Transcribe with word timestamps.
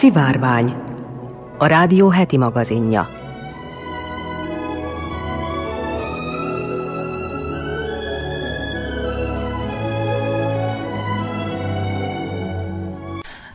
Szivárvány, 0.00 0.74
a 1.58 1.66
rádió 1.66 2.08
heti 2.08 2.36
magazinja. 2.36 3.08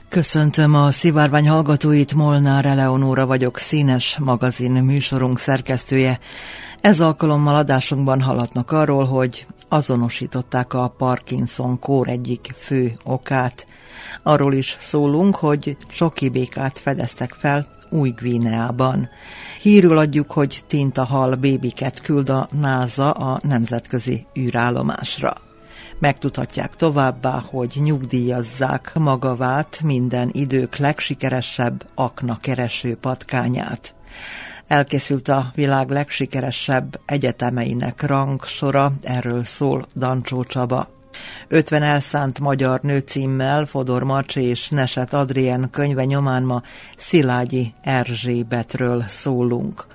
Köszöntöm 0.10 0.76
a 0.76 0.92
szivárvány 0.92 1.50
hallgatóit, 1.50 2.14
Molnár 2.14 2.66
Eleonóra 2.66 3.26
vagyok, 3.26 3.58
színes 3.58 4.18
magazin 4.18 4.72
műsorunk 4.72 5.40
szerkesztője. 5.40 6.20
Ez 6.82 7.00
alkalommal 7.00 7.56
adásunkban 7.56 8.22
hallatnak 8.22 8.72
arról, 8.72 9.06
hogy 9.06 9.46
azonosították 9.70 10.74
a 10.74 10.88
Parkinson 10.88 11.80
kór 11.80 12.08
egyik 12.08 12.54
fő 12.58 12.98
okát. 13.04 13.68
Arról 14.24 14.54
is 14.54 14.78
szólunk, 14.80 15.36
hogy 15.36 15.78
soki 15.90 16.30
békát 16.30 16.80
fedeztek 16.80 17.34
fel 17.34 17.68
új-Gvíneában. 17.90 19.10
Hírül 19.62 19.98
adjuk, 19.98 20.32
hogy 20.32 20.64
tintahal 20.68 21.36
bébiket 21.36 22.02
küld 22.02 22.30
a 22.30 22.48
NASA 22.52 23.12
a 23.12 23.40
nemzetközi 23.44 24.26
űrállomásra. 24.40 25.34
Megtudhatják 26.00 26.76
továbbá, 26.76 27.44
hogy 27.50 27.72
nyugdíjazzák 27.76 28.92
magavát 28.94 29.82
minden 29.84 30.30
idők 30.34 30.78
legsikeresebb 30.78 31.86
akna 31.96 32.38
kereső 32.42 32.96
patkányát. 32.96 33.96
Elkészült 34.68 35.28
a 35.28 35.52
világ 35.56 35.90
legsikeresebb 35.90 37.00
egyetemeinek 37.06 38.02
rangsora, 38.02 38.92
erről 39.04 39.44
szól 39.44 39.86
Dancsó 39.96 40.44
Csaba. 40.44 40.88
50 41.48 41.84
elszánt 41.84 42.40
magyar 42.40 42.80
nőcímmel 42.82 43.66
Fodor 43.66 44.04
Marcsi 44.04 44.42
és 44.42 44.70
Neset 44.70 45.14
Adrien 45.14 45.70
könyve 45.72 46.06
nyomán 46.06 46.44
ma 46.44 46.62
Szilágyi 46.98 47.74
Erzsébetről 47.82 49.04
szólunk. 49.08 49.86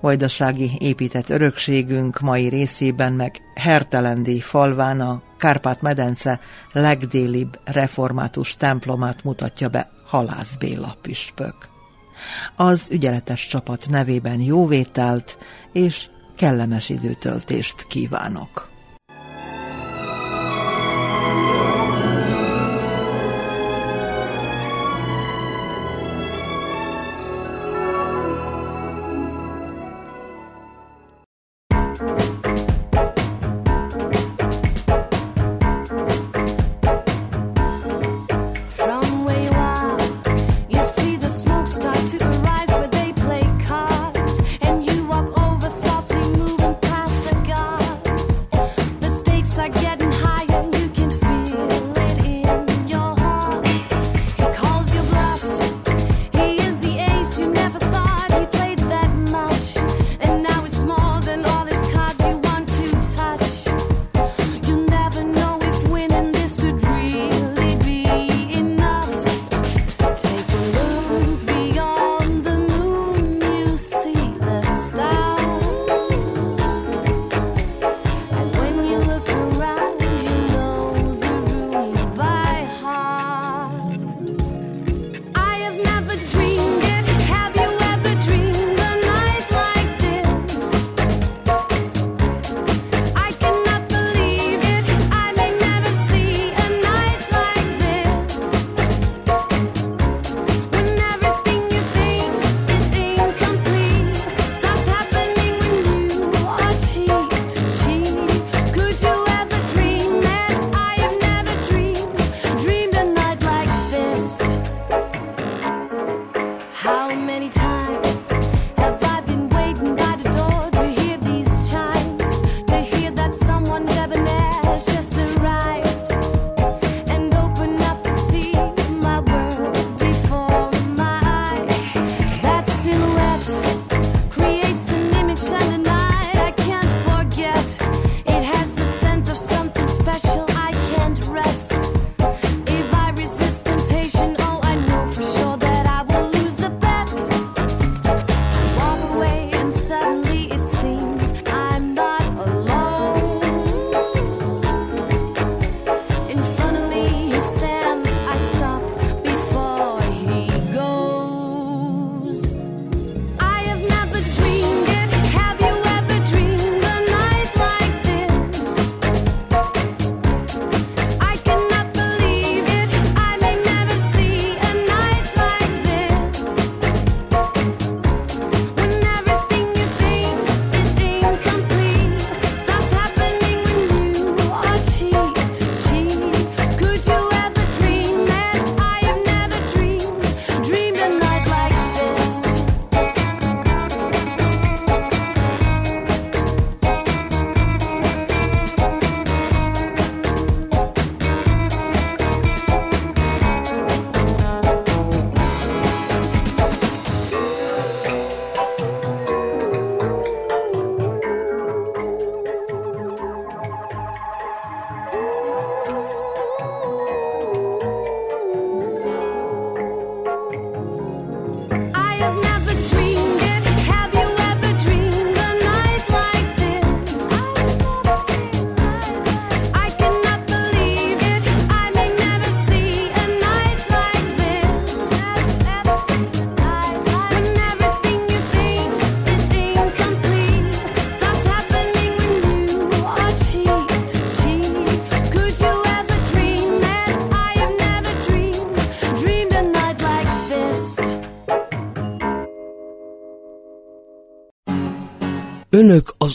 Vajdasági 0.00 0.70
épített 0.78 1.28
örökségünk 1.28 2.20
mai 2.20 2.48
részében 2.48 3.12
meg 3.12 3.36
Hertelendi 3.54 4.40
falván 4.40 5.00
a 5.00 5.22
Kárpát-medence 5.38 6.40
legdélibb 6.72 7.58
református 7.64 8.56
templomát 8.56 9.24
mutatja 9.24 9.68
be 9.68 9.90
Halász 10.06 10.56
Béla 10.56 10.96
püspök. 11.02 11.77
Az 12.56 12.86
ügyeletes 12.90 13.46
csapat 13.46 13.86
nevében 13.88 14.40
jóvételt 14.40 15.38
és 15.72 16.08
kellemes 16.36 16.88
időtöltést 16.88 17.86
kívánok! 17.86 18.77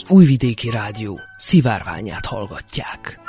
Újvidéki 0.08 0.70
Rádió 0.70 1.20
szivárványát 1.36 2.26
hallgatják. 2.26 3.20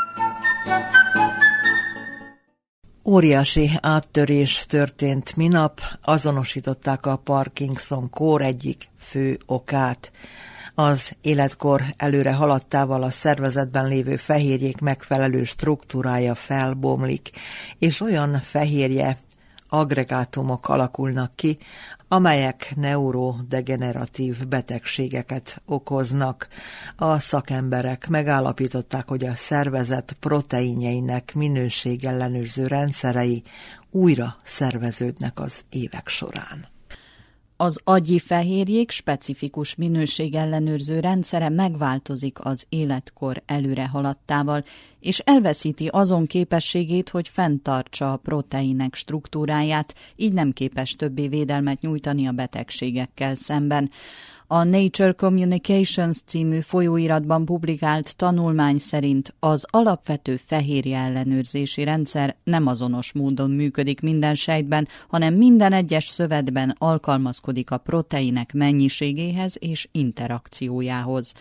Óriási 3.05 3.69
áttörés 3.81 4.65
történt 4.67 5.35
minap, 5.35 5.81
azonosították 6.03 7.05
a 7.05 7.15
Parkinson 7.15 8.09
kór 8.09 8.41
egyik 8.41 8.89
fő 8.99 9.37
okát. 9.45 10.11
Az 10.73 11.15
életkor 11.21 11.83
előre 11.97 12.33
haladtával 12.33 13.03
a 13.03 13.09
szervezetben 13.09 13.87
lévő 13.87 14.15
fehérjék 14.15 14.79
megfelelő 14.79 15.43
struktúrája 15.43 16.35
felbomlik, 16.35 17.29
és 17.79 18.01
olyan 18.01 18.41
fehérje 18.41 19.17
agregátumok 19.79 20.69
alakulnak 20.69 21.35
ki, 21.35 21.57
amelyek 22.07 22.73
neurodegeneratív 22.75 24.47
betegségeket 24.47 25.61
okoznak. 25.65 26.47
A 26.95 27.19
szakemberek 27.19 28.07
megállapították, 28.07 29.07
hogy 29.07 29.25
a 29.25 29.35
szervezet 29.35 30.15
proteinjeinek 30.19 31.33
minőségellenőrző 31.33 32.67
rendszerei 32.67 33.43
újra 33.91 34.35
szerveződnek 34.43 35.39
az 35.39 35.61
évek 35.69 36.07
során. 36.07 36.74
Az 37.57 37.81
agyi 37.83 38.19
fehérjék 38.19 38.91
specifikus 38.91 39.75
minőségellenőrző 39.75 40.99
rendszere 40.99 41.49
megváltozik 41.49 42.45
az 42.45 42.65
életkor 42.69 43.43
előre 43.45 43.87
haladtával, 43.87 44.63
és 44.99 45.19
elveszíti 45.19 45.87
azon 45.87 46.25
képességét, 46.25 47.09
hogy 47.09 47.27
fenntartsa 47.27 48.11
a 48.11 48.17
proteinek 48.17 48.95
struktúráját, 48.95 49.95
így 50.15 50.33
nem 50.33 50.51
képes 50.51 50.95
többé 50.95 51.27
védelmet 51.27 51.81
nyújtani 51.81 52.27
a 52.27 52.31
betegségekkel 52.31 53.35
szemben. 53.35 53.91
A 54.47 54.63
Nature 54.63 55.11
Communications 55.11 56.21
című 56.25 56.59
folyóiratban 56.59 57.45
publikált 57.45 58.15
tanulmány 58.15 58.77
szerint 58.77 59.35
az 59.39 59.65
alapvető 59.69 60.35
fehérje 60.45 60.97
ellenőrzési 60.97 61.83
rendszer 61.83 62.35
nem 62.43 62.67
azonos 62.67 63.13
módon 63.13 63.51
működik 63.51 64.01
minden 64.01 64.35
sejtben, 64.35 64.87
hanem 65.07 65.33
minden 65.33 65.73
egyes 65.73 66.07
szövetben 66.07 66.75
alkalmazkodik 66.77 67.71
a 67.71 67.77
proteinek 67.77 68.53
mennyiségéhez 68.53 69.55
és 69.59 69.87
interakciójához. 69.91 71.33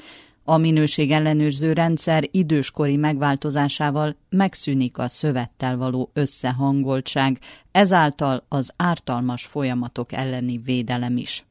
A 0.44 0.56
minőség 0.56 1.10
ellenőrző 1.10 1.72
rendszer 1.72 2.28
időskori 2.30 2.96
megváltozásával 2.96 4.16
megszűnik 4.28 4.98
a 4.98 5.08
szövettel 5.08 5.76
való 5.76 6.10
összehangoltság, 6.12 7.38
ezáltal 7.72 8.44
az 8.48 8.72
ártalmas 8.76 9.44
folyamatok 9.44 10.12
elleni 10.12 10.60
védelem 10.64 11.16
is. 11.16 11.44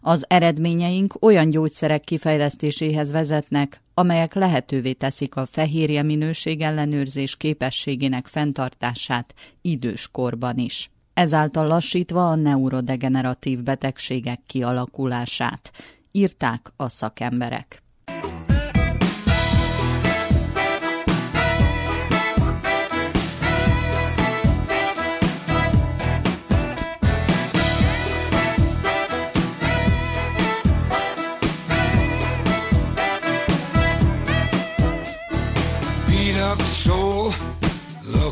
Az 0.00 0.24
eredményeink 0.28 1.14
olyan 1.20 1.50
gyógyszerek 1.50 2.00
kifejlesztéséhez 2.00 3.10
vezetnek, 3.10 3.82
amelyek 3.94 4.34
lehetővé 4.34 4.92
teszik 4.92 5.36
a 5.36 5.46
fehérje 5.46 6.02
minőség 6.02 6.60
ellenőrzés 6.60 7.36
képességének 7.36 8.26
fenntartását 8.26 9.34
időskorban 9.62 10.58
is. 10.58 10.90
Ezáltal 11.14 11.66
lassítva 11.66 12.30
a 12.30 12.34
neurodegeneratív 12.34 13.62
betegségek 13.62 14.40
kialakulását, 14.46 15.70
írták 16.12 16.72
a 16.76 16.88
szakemberek. 16.88 17.82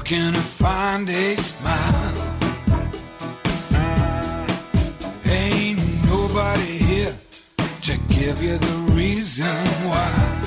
Looking 0.09 0.33
to 0.35 0.41
find 0.41 1.09
a 1.09 1.37
smile. 1.37 2.39
Ain't 5.25 5.81
nobody 6.07 6.79
here 6.79 7.19
to 7.83 7.99
give 8.09 8.41
you 8.41 8.57
the 8.57 8.93
reason 8.95 9.67
why. 9.89 10.46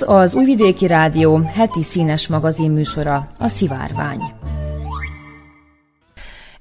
Ez 0.00 0.08
az 0.08 0.34
Újvidéki 0.34 0.86
Rádió 0.86 1.38
heti 1.38 1.82
színes 1.82 2.28
magazin 2.28 2.70
műsora, 2.70 3.28
a 3.38 3.48
Szivárvány. 3.48 4.20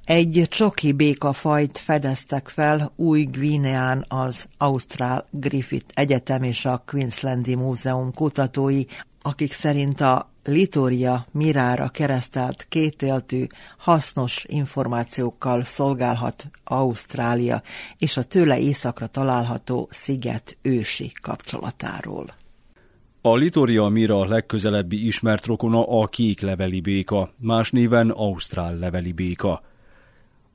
Egy 0.05 0.45
csoki 0.49 0.91
békafajt 0.91 1.77
fedeztek 1.77 2.47
fel 2.47 2.91
új 2.95 3.23
Guineán 3.23 4.05
az 4.07 4.47
Ausztrál 4.57 5.27
Griffith 5.31 5.85
Egyetem 5.93 6.43
és 6.43 6.65
a 6.65 6.83
Queenslandi 6.85 7.55
Múzeum 7.55 8.13
kutatói, 8.13 8.83
akik 9.21 9.53
szerint 9.53 10.01
a 10.01 10.29
Litória 10.43 11.25
mirára 11.31 11.89
keresztelt 11.89 12.65
kétéltű, 12.69 13.45
hasznos 13.77 14.43
információkkal 14.47 15.63
szolgálhat 15.63 16.47
Ausztrália 16.63 17.61
és 17.97 18.17
a 18.17 18.23
tőle 18.23 18.59
északra 18.59 19.07
található 19.07 19.89
sziget 19.91 20.57
ősi 20.61 21.11
kapcsolatáról. 21.21 22.38
A 23.21 23.35
Litoria 23.35 23.87
Mira 23.87 24.25
legközelebbi 24.25 25.05
ismert 25.05 25.45
rokona 25.45 25.99
a 26.01 26.07
kék 26.07 26.41
leveli 26.41 26.81
béka, 26.81 27.29
más 27.37 27.71
néven 27.71 28.09
ausztrál 28.09 28.77
leveli 28.77 29.11
béka. 29.11 29.61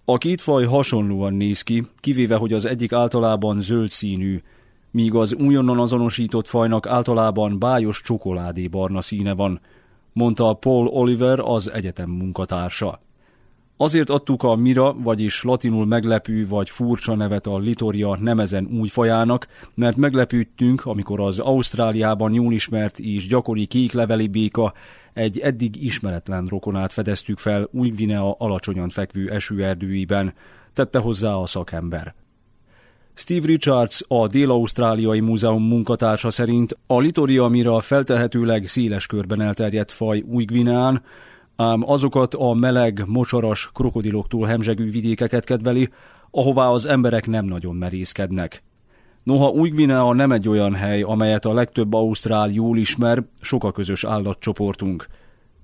A 0.04 0.18
két 0.18 0.40
faj 0.40 0.64
hasonlóan 0.64 1.35
néz 1.35 1.62
ki, 1.62 1.87
kivéve 1.97 2.37
hogy 2.37 2.52
az 2.52 2.64
egyik 2.64 2.92
általában 2.92 3.61
zöld 3.61 3.88
színű, 3.88 4.42
míg 4.90 5.14
az 5.14 5.35
újonnan 5.35 5.78
azonosított 5.78 6.49
fajnak 6.49 6.87
általában 6.87 7.59
bájos 7.59 8.00
csokoládé 8.00 8.66
barna 8.66 9.00
színe 9.00 9.35
van, 9.35 9.61
mondta 10.12 10.52
Paul 10.52 10.87
Oliver, 10.87 11.38
az 11.38 11.71
egyetem 11.71 12.11
munkatársa. 12.11 13.00
Azért 13.76 14.11
adtuk 14.11 14.43
a 14.43 14.54
Mira, 14.54 14.95
vagyis 14.99 15.43
latinul 15.43 15.87
meglepő 15.87 16.47
vagy 16.47 16.71
furcsa 16.71 17.14
nevet 17.14 17.47
a 17.47 17.59
Litoria 17.59 18.16
nemezen 18.21 18.69
új 18.81 18.88
mert 19.75 19.97
meglepődtünk, 19.97 20.85
amikor 20.85 21.21
az 21.21 21.38
Ausztráliában 21.38 22.33
jól 22.33 22.52
ismert 22.52 22.99
és 22.99 23.26
gyakori 23.26 23.66
kékleveli 23.66 24.26
béka 24.26 24.73
egy 25.12 25.38
eddig 25.38 25.85
ismeretlen 25.85 26.47
rokonát 26.47 26.93
fedeztük 26.93 27.38
fel 27.38 27.69
Új-Guinea 27.73 28.33
alacsonyan 28.38 28.88
fekvő 28.88 29.31
esőerdőiben, 29.31 30.35
tette 30.73 30.99
hozzá 30.99 31.35
a 31.35 31.47
szakember. 31.47 32.14
Steve 33.14 33.47
Richards, 33.47 34.04
a 34.09 34.26
Dél-Ausztráliai 34.26 35.21
Múzeum 35.21 35.62
munkatársa 35.62 36.31
szerint 36.31 36.78
a 36.87 36.99
Litoria 36.99 37.49
Mira 37.49 37.81
feltehetőleg 37.81 38.66
széles 38.66 39.07
körben 39.07 39.40
elterjedt 39.40 39.93
faj 39.93 40.21
Új-Guineán, 40.21 41.02
ám 41.57 41.83
azokat 41.87 42.35
a 42.35 42.55
meleg, 42.55 43.03
mocsaras 43.07 43.71
krokodiloktól 43.75 44.47
hemzsegő 44.47 44.91
vidékeket 44.91 45.45
kedveli, 45.45 45.89
ahová 46.31 46.67
az 46.67 46.87
emberek 46.87 47.27
nem 47.27 47.45
nagyon 47.45 47.75
merészkednek. 47.75 48.63
Noha 49.23 49.49
új 49.49 49.69
Guinea 49.69 50.13
nem 50.13 50.33
egy 50.33 50.49
olyan 50.49 50.75
hely, 50.75 51.03
amelyet 51.03 51.45
a 51.45 51.53
legtöbb 51.53 51.95
ausztrál 51.95 52.51
jól 52.51 52.79
ismer, 52.79 53.23
sok 53.41 53.65
a 53.65 53.73
közös 53.73 54.05
állatcsoportunk. 54.05 55.07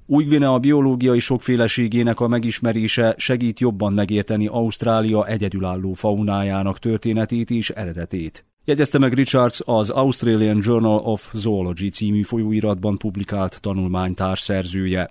új 0.07 0.25
Guinea 0.25 0.59
biológiai 0.59 1.19
sokféleségének 1.19 2.21
a 2.21 2.29
megismerése 2.29 3.15
segít 3.17 3.61
jobban 3.61 3.93
megérteni 3.93 4.47
Ausztrália 4.47 5.27
egyedülálló 5.27 5.93
faunájának 5.93 6.79
történetét 6.79 7.51
és 7.51 7.71
eredetét. 7.71 8.45
Jegyezte 8.65 8.99
meg 8.99 9.13
Richards 9.13 9.63
az 9.65 9.91
Australian 9.91 10.59
Journal 10.63 10.99
of 10.99 11.31
Zoology 11.33 11.91
című 11.93 12.23
folyóiratban 12.23 12.97
publikált 12.99 13.61
tanulmány 13.61 14.15
társszerzője. 14.15 15.11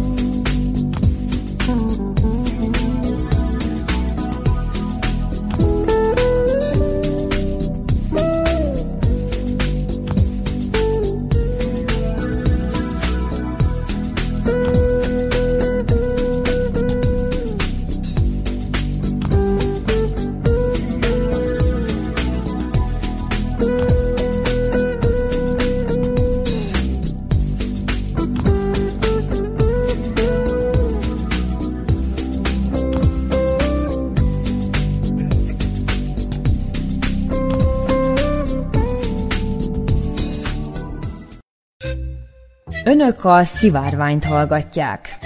Önök 42.91 43.25
a 43.25 43.43
szivárványt 43.43 44.23
hallgatják. 44.25 45.17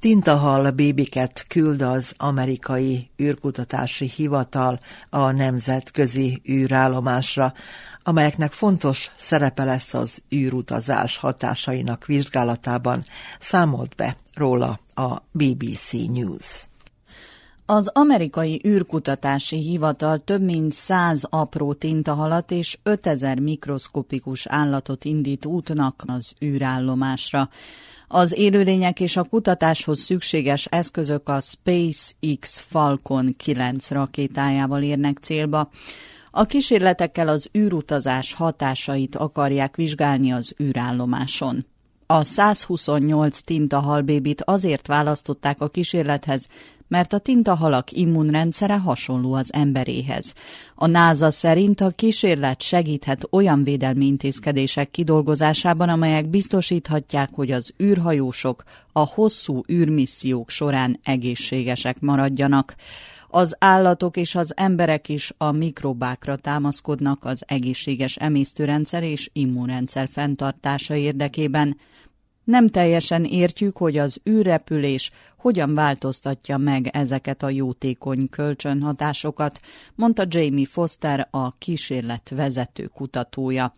Tintahal 0.00 0.70
bébiket 0.70 1.44
küld 1.48 1.82
az 1.82 2.14
amerikai 2.16 3.10
űrkutatási 3.22 4.10
hivatal 4.16 4.78
a 5.10 5.30
nemzetközi 5.30 6.42
űrállomásra, 6.50 7.52
amelyeknek 8.02 8.52
fontos 8.52 9.10
szerepe 9.16 9.64
lesz 9.64 9.94
az 9.94 10.22
űrutazás 10.34 11.16
hatásainak 11.16 12.06
vizsgálatában, 12.06 13.04
számolt 13.40 13.94
be 13.94 14.16
róla 14.34 14.80
a 14.94 15.16
BBC 15.32 15.92
News. 15.92 16.66
Az 17.68 17.90
amerikai 17.92 18.60
űrkutatási 18.66 19.56
hivatal 19.56 20.18
több 20.18 20.42
mint 20.42 20.72
száz 20.72 21.24
apró 21.30 21.72
tintahalat 21.72 22.50
és 22.50 22.78
5000 22.82 23.38
mikroszkopikus 23.38 24.46
állatot 24.46 25.04
indít 25.04 25.46
útnak 25.46 26.02
az 26.06 26.32
űrállomásra. 26.44 27.48
Az 28.08 28.38
élőlények 28.38 29.00
és 29.00 29.16
a 29.16 29.22
kutatáshoz 29.22 30.00
szükséges 30.00 30.66
eszközök 30.66 31.28
a 31.28 31.40
SpaceX 31.40 32.60
Falcon 32.60 33.34
9 33.36 33.90
rakétájával 33.90 34.82
érnek 34.82 35.18
célba. 35.18 35.70
A 36.30 36.44
kísérletekkel 36.44 37.28
az 37.28 37.48
űrutazás 37.58 38.32
hatásait 38.32 39.16
akarják 39.16 39.76
vizsgálni 39.76 40.32
az 40.32 40.54
űrállomáson. 40.62 41.66
A 42.08 42.24
128 42.24 43.40
tintahalbébit 43.40 44.42
azért 44.42 44.86
választották 44.86 45.60
a 45.60 45.68
kísérlethez, 45.68 46.48
mert 46.88 47.12
a 47.12 47.18
tintahalak 47.18 47.92
immunrendszere 47.92 48.78
hasonló 48.78 49.34
az 49.34 49.52
emberéhez. 49.52 50.32
A 50.74 50.86
NASA 50.86 51.30
szerint 51.30 51.80
a 51.80 51.90
kísérlet 51.90 52.62
segíthet 52.62 53.26
olyan 53.30 53.64
védelmi 53.64 54.06
intézkedések 54.06 54.90
kidolgozásában, 54.90 55.88
amelyek 55.88 56.26
biztosíthatják, 56.26 57.28
hogy 57.32 57.50
az 57.50 57.72
űrhajósok 57.82 58.64
a 58.92 59.06
hosszú 59.06 59.60
űrmissziók 59.72 60.50
során 60.50 61.00
egészségesek 61.02 62.00
maradjanak. 62.00 62.74
Az 63.28 63.56
állatok 63.58 64.16
és 64.16 64.34
az 64.34 64.52
emberek 64.56 65.08
is 65.08 65.32
a 65.38 65.50
mikrobákra 65.50 66.36
támaszkodnak 66.36 67.24
az 67.24 67.42
egészséges 67.46 68.16
emésztőrendszer 68.16 69.02
és 69.02 69.30
immunrendszer 69.32 70.08
fenntartása 70.12 70.94
érdekében. 70.94 71.76
Nem 72.46 72.68
teljesen 72.68 73.24
értjük, 73.24 73.76
hogy 73.76 73.98
az 73.98 74.20
űrrepülés 74.30 75.10
hogyan 75.36 75.74
változtatja 75.74 76.56
meg 76.56 76.86
ezeket 76.86 77.42
a 77.42 77.48
jótékony 77.48 78.28
kölcsönhatásokat, 78.28 79.60
mondta 79.94 80.24
Jamie 80.28 80.66
Foster, 80.66 81.28
a 81.30 81.58
kísérlet 81.58 82.28
vezető 82.28 82.86
kutatója. 82.86 83.74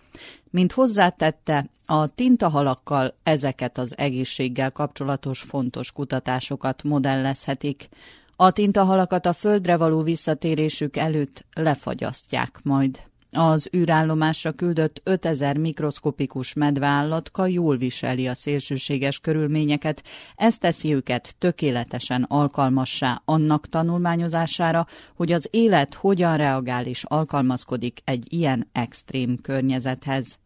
Mint 0.51 0.73
hozzátette, 0.73 1.71
a 1.85 2.07
tintahalakkal 2.07 3.15
ezeket 3.23 3.79
az 3.79 3.99
egészséggel 3.99 4.71
kapcsolatos 4.71 5.41
fontos 5.41 5.93
kutatásokat 5.93 6.83
modellezhetik. 6.83 7.89
A 8.37 8.51
tintahalakat 8.51 9.27
a 9.27 9.33
földre 9.33 9.77
való 9.77 10.03
visszatérésük 10.03 10.97
előtt 10.97 11.45
lefagyasztják 11.55 12.59
majd. 12.63 13.01
Az 13.33 13.69
űrállomásra 13.77 14.53
küldött 14.53 15.01
5000 15.05 15.57
mikroszkopikus 15.57 16.53
medveállatka 16.53 17.47
jól 17.47 17.77
viseli 17.77 18.27
a 18.27 18.35
szélsőséges 18.35 19.19
körülményeket, 19.19 20.03
ez 20.37 20.59
teszi 20.59 20.95
őket 20.95 21.35
tökéletesen 21.39 22.23
alkalmassá 22.23 23.23
annak 23.25 23.69
tanulmányozására, 23.69 24.87
hogy 25.17 25.33
az 25.33 25.49
élet 25.51 25.95
hogyan 25.95 26.37
reagál 26.37 26.87
és 26.87 27.05
alkalmazkodik 27.05 28.01
egy 28.05 28.33
ilyen 28.33 28.69
extrém 28.73 29.39
környezethez. 29.43 30.39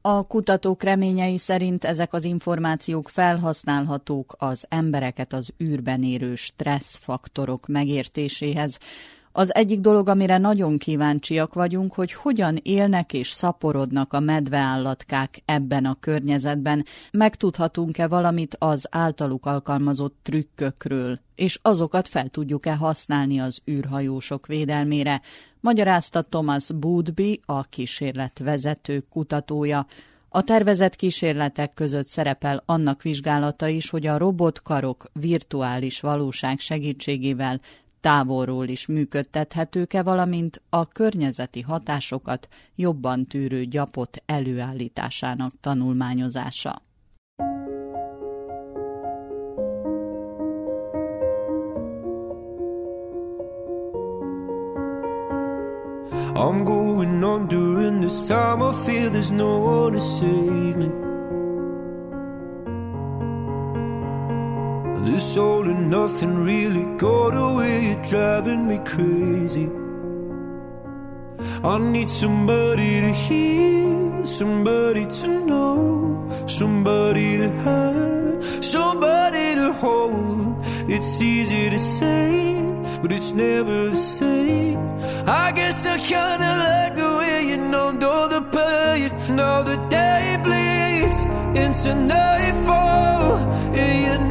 A 0.00 0.26
kutatók 0.26 0.82
reményei 0.82 1.38
szerint 1.38 1.84
ezek 1.84 2.12
az 2.12 2.24
információk 2.24 3.08
felhasználhatók 3.08 4.34
az 4.38 4.64
embereket 4.68 5.32
az 5.32 5.50
űrben 5.62 6.02
érő 6.02 6.34
stresszfaktorok 6.34 7.66
megértéséhez, 7.66 8.78
az 9.32 9.54
egyik 9.54 9.80
dolog, 9.80 10.08
amire 10.08 10.38
nagyon 10.38 10.78
kíváncsiak 10.78 11.54
vagyunk, 11.54 11.94
hogy 11.94 12.12
hogyan 12.12 12.58
élnek 12.62 13.12
és 13.12 13.30
szaporodnak 13.30 14.12
a 14.12 14.20
medveállatkák 14.20 15.42
ebben 15.44 15.84
a 15.84 15.96
környezetben, 16.00 16.84
megtudhatunk-e 17.10 18.08
valamit 18.08 18.56
az 18.58 18.86
általuk 18.90 19.46
alkalmazott 19.46 20.16
trükkökről, 20.22 21.20
és 21.34 21.58
azokat 21.62 22.08
fel 22.08 22.28
tudjuk-e 22.28 22.76
használni 22.76 23.40
az 23.40 23.60
űrhajósok 23.70 24.46
védelmére, 24.46 25.20
magyarázta 25.60 26.22
Thomas 26.22 26.72
Boodby, 26.72 27.40
a 27.46 27.62
kísérlet 27.62 28.38
vezető 28.38 29.04
kutatója. 29.10 29.86
A 30.28 30.42
tervezett 30.42 30.96
kísérletek 30.96 31.74
között 31.74 32.06
szerepel 32.06 32.62
annak 32.66 33.02
vizsgálata 33.02 33.68
is, 33.68 33.90
hogy 33.90 34.06
a 34.06 34.18
robotkarok 34.18 35.10
virtuális 35.12 36.00
valóság 36.00 36.58
segítségével 36.58 37.60
távolról 38.02 38.68
is 38.68 38.86
működtethetők-e, 38.86 40.02
valamint 40.02 40.62
a 40.68 40.88
környezeti 40.88 41.60
hatásokat 41.60 42.48
jobban 42.74 43.26
tűrő 43.26 43.64
gyapot 43.64 44.22
előállításának 44.26 45.52
tanulmányozása. 45.60 46.82
I'm 56.34 56.64
going 56.64 57.22
on 57.24 57.46
during 57.46 58.00
this 58.00 58.26
time. 58.26 58.62
I 58.62 58.72
feel 58.84 59.10
there's 59.10 59.30
no 59.30 59.60
one 59.60 59.92
to 59.92 60.00
save 60.00 60.76
me. 60.76 61.11
This 64.98 65.36
all 65.36 65.64
and 65.68 65.90
nothing 65.90 66.44
really 66.44 66.84
got 66.96 67.34
away, 67.34 67.96
driving 68.08 68.68
me 68.68 68.78
crazy. 68.84 69.68
I 71.64 71.78
need 71.78 72.08
somebody 72.08 73.00
to 73.00 73.12
hear, 73.12 74.24
somebody 74.24 75.06
to 75.06 75.26
know, 75.46 76.28
somebody 76.46 77.38
to 77.38 77.48
have, 77.64 78.64
somebody 78.64 79.54
to 79.54 79.72
hold. 79.72 80.56
It's 80.88 81.20
easy 81.20 81.70
to 81.70 81.78
say, 81.78 82.54
but 83.00 83.12
it's 83.12 83.32
never 83.32 83.90
the 83.90 83.96
same. 83.96 84.78
I 85.26 85.52
guess 85.52 85.86
I 85.86 85.98
kinda 85.98 86.50
like 86.66 86.96
the 86.96 87.16
way 87.18 87.46
you 87.50 87.56
numbed 87.56 88.02
all 88.04 88.28
the 88.28 88.42
pain. 88.42 89.10
Now 89.36 89.62
the 89.62 89.76
day 89.88 90.36
bleeds 90.42 91.18
into 91.62 91.94
nightfall, 91.94 93.38
and 93.80 93.90
here 94.04 94.21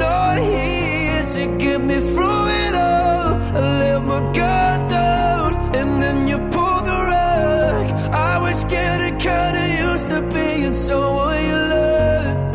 to 1.34 1.46
get 1.58 1.80
me 1.80 1.96
through 1.96 2.46
it 2.66 2.74
all. 2.76 3.40
I 3.58 3.62
let 3.82 4.04
my 4.06 4.22
guard 4.34 4.82
down, 4.90 5.50
and 5.80 6.02
then 6.02 6.28
you 6.28 6.38
pulled 6.56 6.86
the 6.92 7.00
rug. 7.12 7.86
I 8.14 8.38
was 8.42 8.66
getting 8.66 9.18
kinda 9.18 9.64
used 9.88 10.10
to 10.10 10.22
being 10.36 10.74
someone 10.74 11.40
you 11.50 11.60
loved. 11.76 12.52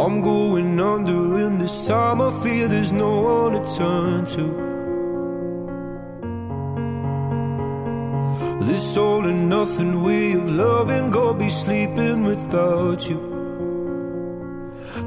I'm 0.00 0.22
going 0.22 0.80
under, 0.80 1.20
and 1.44 1.60
this 1.60 1.86
time 1.86 2.20
I 2.20 2.30
fear 2.42 2.66
there's 2.66 2.92
no 2.92 3.12
one 3.34 3.52
to 3.56 3.62
turn 3.76 4.24
to. 4.36 4.44
This 8.68 8.96
all 8.96 9.24
and 9.26 9.48
nothing 9.48 10.02
way 10.02 10.32
of 10.32 10.50
loving, 10.50 11.10
go 11.10 11.32
be 11.34 11.48
sleeping 11.48 12.24
without 12.24 13.08
you. 13.08 13.31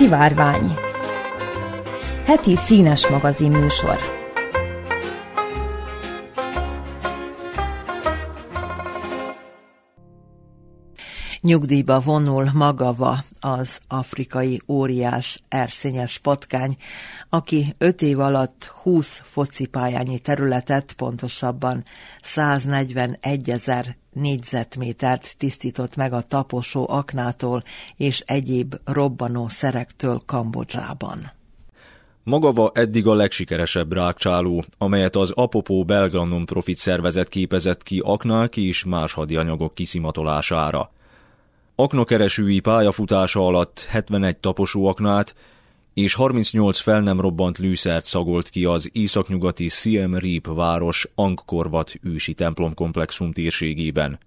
Szivárvány. 0.00 0.74
Heti 2.24 2.56
színes 2.56 3.08
magazin 3.08 3.50
műsor. 3.50 3.98
Nyugdíjba 11.40 12.00
vonul 12.00 12.50
magava 12.54 13.24
az 13.40 13.78
afrikai 13.88 14.60
óriás 14.68 15.42
erszényes 15.48 16.18
patkány, 16.18 16.76
aki 17.28 17.74
öt 17.78 18.02
év 18.02 18.20
alatt 18.20 18.64
20 18.82 19.22
focipályányi 19.24 20.18
területet, 20.18 20.92
pontosabban 20.92 21.84
141 22.22 23.50
ezer 23.50 23.96
négyzetmétert 24.12 25.34
tisztított 25.38 25.96
meg 25.96 26.12
a 26.12 26.22
taposó 26.22 26.86
aknától 26.90 27.62
és 27.96 28.20
egyéb 28.26 28.74
robbanó 28.84 29.48
szerektől 29.48 30.20
Kambodzsában. 30.26 31.32
Magava 32.22 32.70
eddig 32.74 33.06
a 33.06 33.14
legsikeresebb 33.14 33.92
rákcsáló, 33.92 34.64
amelyet 34.78 35.16
az 35.16 35.30
Apopó 35.30 35.84
belga 35.84 36.24
non-profit 36.24 36.76
szervezet 36.76 37.28
képezett 37.28 37.82
ki 37.82 38.02
aknák 38.04 38.56
és 38.56 38.84
más 38.84 39.12
hadianyagok 39.12 39.74
kiszimatolására. 39.74 40.90
Aknakeresői 41.74 42.60
pályafutása 42.60 43.46
alatt 43.46 43.86
71 43.88 44.36
taposóaknát 44.36 45.34
és 46.00 46.14
38 46.14 46.78
fel 46.78 47.00
nem 47.00 47.20
robbant 47.20 47.58
lűszert 47.58 48.04
szagolt 48.04 48.48
ki 48.48 48.64
az 48.64 48.90
északnyugati 48.92 49.68
Siem 49.68 50.14
Reap 50.14 50.46
város 50.46 51.08
Angkorvat 51.14 51.94
ősi 52.02 52.34
templomkomplexum 52.34 53.32
térségében. 53.32 54.18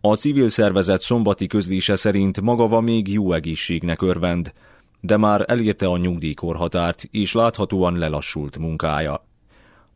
A 0.00 0.16
civil 0.16 0.48
szervezet 0.48 1.00
szombati 1.00 1.46
közlése 1.46 1.96
szerint 1.96 2.40
Magava 2.40 2.80
még 2.80 3.12
jó 3.12 3.32
egészségnek 3.32 4.02
örvend, 4.02 4.52
de 5.00 5.16
már 5.16 5.44
elérte 5.46 5.86
a 5.86 5.96
nyugdíjkorhatárt, 5.96 7.08
és 7.10 7.32
láthatóan 7.32 7.98
lelassult 7.98 8.58
munkája. 8.58 9.26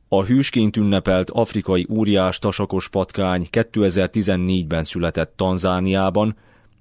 A 0.09 0.25
hősként 0.25 0.77
ünnepelt 0.77 1.31
afrikai 1.31 1.87
óriás 1.91 2.39
tasakos 2.39 2.89
patkány 2.89 3.49
2014-ben 3.53 4.85
született 4.85 5.33
Tanzániában, 5.37 6.37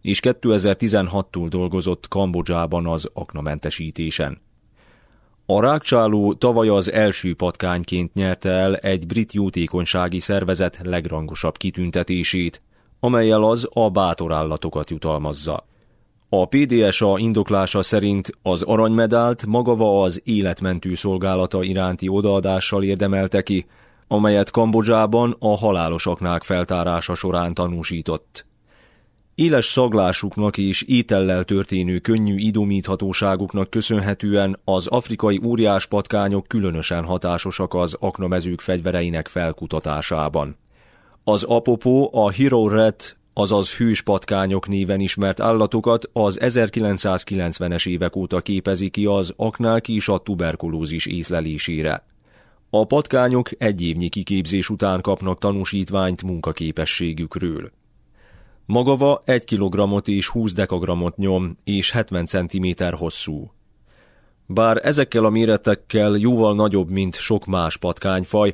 és 0.06 0.20
2016-tól 0.24 1.46
dolgozott 1.50 2.08
Kambodzsában 2.08 2.88
az 2.88 3.10
aknamentesítésen. 3.14 4.42
A 5.46 5.62
rákcsáló 5.62 6.34
tavaly 6.34 6.68
az 6.68 6.92
első 6.92 7.36
patkányként 7.36 8.14
nyerte 8.14 8.50
el 8.50 8.76
egy 8.76 9.08
brit 9.08 9.34
jótékonysági 9.34 10.20
szervezet 10.20 10.80
legrangosabb 10.84 11.58
kitüntetését, 11.58 12.62
amelyel 13.00 13.44
az 13.44 13.70
a 13.74 13.90
bátor 13.90 14.32
állatokat 14.34 14.90
jutalmazza. 14.90 15.66
A 16.30 16.46
PDSA 16.46 17.18
indoklása 17.18 17.84
szerint 17.84 18.32
az 18.42 18.62
aranymedált 18.62 19.46
magava 19.46 20.02
az 20.02 20.22
életmentő 20.24 20.94
szolgálata 20.96 21.64
iránti 21.64 22.08
odaadással 22.08 22.84
érdemelte 22.84 23.42
ki, 23.42 23.66
amelyet 24.08 24.52
Kambodzsában 24.52 25.36
a 25.40 25.58
halálos 25.58 26.08
aknák 26.08 26.44
feltárása 26.44 27.16
során 27.16 27.54
tanúsított. 27.54 28.46
Éles 29.36 29.66
szaglásuknak 29.66 30.58
és 30.58 30.82
étellel 30.82 31.44
történő 31.44 32.00
könnyű 32.00 32.36
idomíthatóságuknak 32.36 33.70
köszönhetően 33.70 34.60
az 34.64 34.88
afrikai 34.88 35.40
óriáspatkányok 35.44 36.48
különösen 36.48 37.04
hatásosak 37.04 37.74
az 37.74 37.96
aknamezők 38.00 38.62
fegyvereinek 38.62 39.28
felkutatásában. 39.28 40.58
Az 41.24 41.44
apopó 41.44 42.10
a 42.14 42.32
Hero 42.32 42.68
Red, 42.68 42.96
azaz 43.34 43.74
hőspatkányok 43.74 44.68
néven 44.68 45.00
ismert 45.00 45.40
állatokat 45.40 46.10
az 46.14 46.38
1990-es 46.42 47.88
évek 47.88 48.16
óta 48.16 48.42
képezi 48.42 48.90
ki 48.90 49.06
az 49.06 49.34
aknák 49.38 49.90
és 49.90 50.08
a 50.08 50.18
tuberkulózis 50.18 51.06
észlelésére. 51.06 52.06
A 52.70 52.86
patkányok 52.86 53.50
egy 53.58 53.82
évnyi 53.82 54.10
kiképzés 54.10 54.70
után 54.70 55.02
kapnak 55.02 55.40
tanúsítványt 55.40 56.24
munkaképességükről. 56.24 57.72
Magava 58.66 59.22
1 59.26 59.44
kg 59.44 60.08
és 60.08 60.28
20 60.28 60.54
dekagrammot 60.54 61.18
nyom, 61.18 61.58
és 61.64 61.92
70 61.92 62.26
cm 62.26 62.66
hosszú. 62.92 63.52
Bár 64.46 64.86
ezekkel 64.86 65.26
a 65.26 65.30
méretekkel 65.30 66.16
jóval 66.16 66.56
nagyobb, 66.56 66.90
mint 66.90 67.16
sok 67.16 67.46
más 67.46 67.78
patkányfaj, 67.78 68.54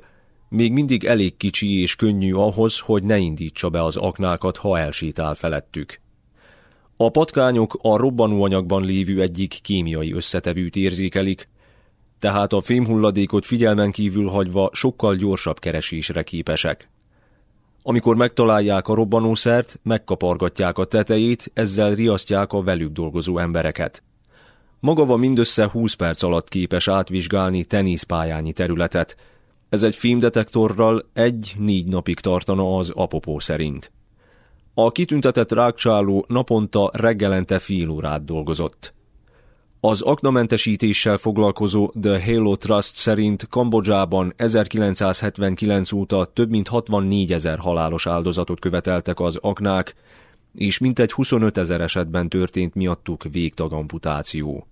még 0.50 0.72
mindig 0.72 1.04
elég 1.04 1.38
kicsi 1.38 1.82
és 1.82 1.96
könnyű 1.96 2.34
ahhoz, 2.34 2.80
hogy 2.80 3.04
ne 3.04 3.18
indítsa 3.18 3.70
be 3.70 3.84
az 3.84 3.98
aknákat, 3.98 4.58
ha 4.58 4.80
elsétál 4.80 5.36
felettük. 5.36 6.00
A 6.98 7.10
patkányok 7.10 7.80
a 7.82 7.98
robbanóanyagban 7.98 8.86
lévő 8.86 9.22
egyik 9.22 9.60
kémiai 9.62 10.14
összetevőt 10.14 10.76
érzékelik, 10.76 11.50
tehát 12.20 12.54
a 12.54 12.62
fémhulladékot 12.62 13.46
figyelmen 13.46 13.92
kívül 13.92 14.28
hagyva 14.28 14.70
sokkal 14.74 15.16
gyorsabb 15.16 15.60
keresésre 15.60 16.24
képesek. 16.24 16.90
Amikor 17.84 18.16
megtalálják 18.16 18.88
a 18.88 18.94
robbanószert, 18.94 19.80
megkapargatják 19.84 20.78
a 20.78 20.86
tetejét, 20.86 21.52
ezzel 21.54 21.96
riasztják 21.96 22.54
a 22.54 22.64
velük 22.64 22.92
dolgozó 22.92 23.38
embereket. 23.38 24.04
Magava 24.80 25.16
mindössze 25.16 25.70
20 25.70 25.94
perc 25.94 26.24
alatt 26.24 26.48
képes 26.48 26.88
átvizsgálni 26.88 27.64
teniszpályányi 27.64 28.54
területet. 28.54 29.16
Ez 29.70 29.84
egy 29.84 29.96
fémdetektorral 29.96 31.10
egy-négy 31.14 31.88
napig 31.88 32.20
tartana 32.20 32.78
az 32.78 32.90
apopó 32.90 33.40
szerint. 33.40 33.92
A 34.74 34.92
kitüntetett 34.92 35.52
rákcsáló 35.52 36.26
naponta 36.28 36.90
reggelente 36.94 37.60
fél 37.60 37.90
órát 37.90 38.26
dolgozott. 38.26 38.94
Az 39.84 40.02
aknamentesítéssel 40.02 41.18
foglalkozó 41.18 41.92
The 42.02 42.24
Halo 42.24 42.56
Trust 42.56 42.96
szerint 42.96 43.48
Kambodzsában 43.50 44.34
1979 44.36 45.92
óta 45.92 46.32
több 46.34 46.50
mint 46.50 46.68
64 46.68 47.34
ezer 47.34 47.58
halálos 47.58 48.08
áldozatot 48.08 48.60
követeltek 48.60 49.20
az 49.20 49.38
aknák, 49.42 49.96
és 50.54 50.78
mintegy 50.78 51.12
25 51.12 51.58
ezer 51.58 51.82
esetben 51.82 52.30
történt 52.30 52.76
miattuk 52.76 53.24
végtagamputáció. 53.32 54.68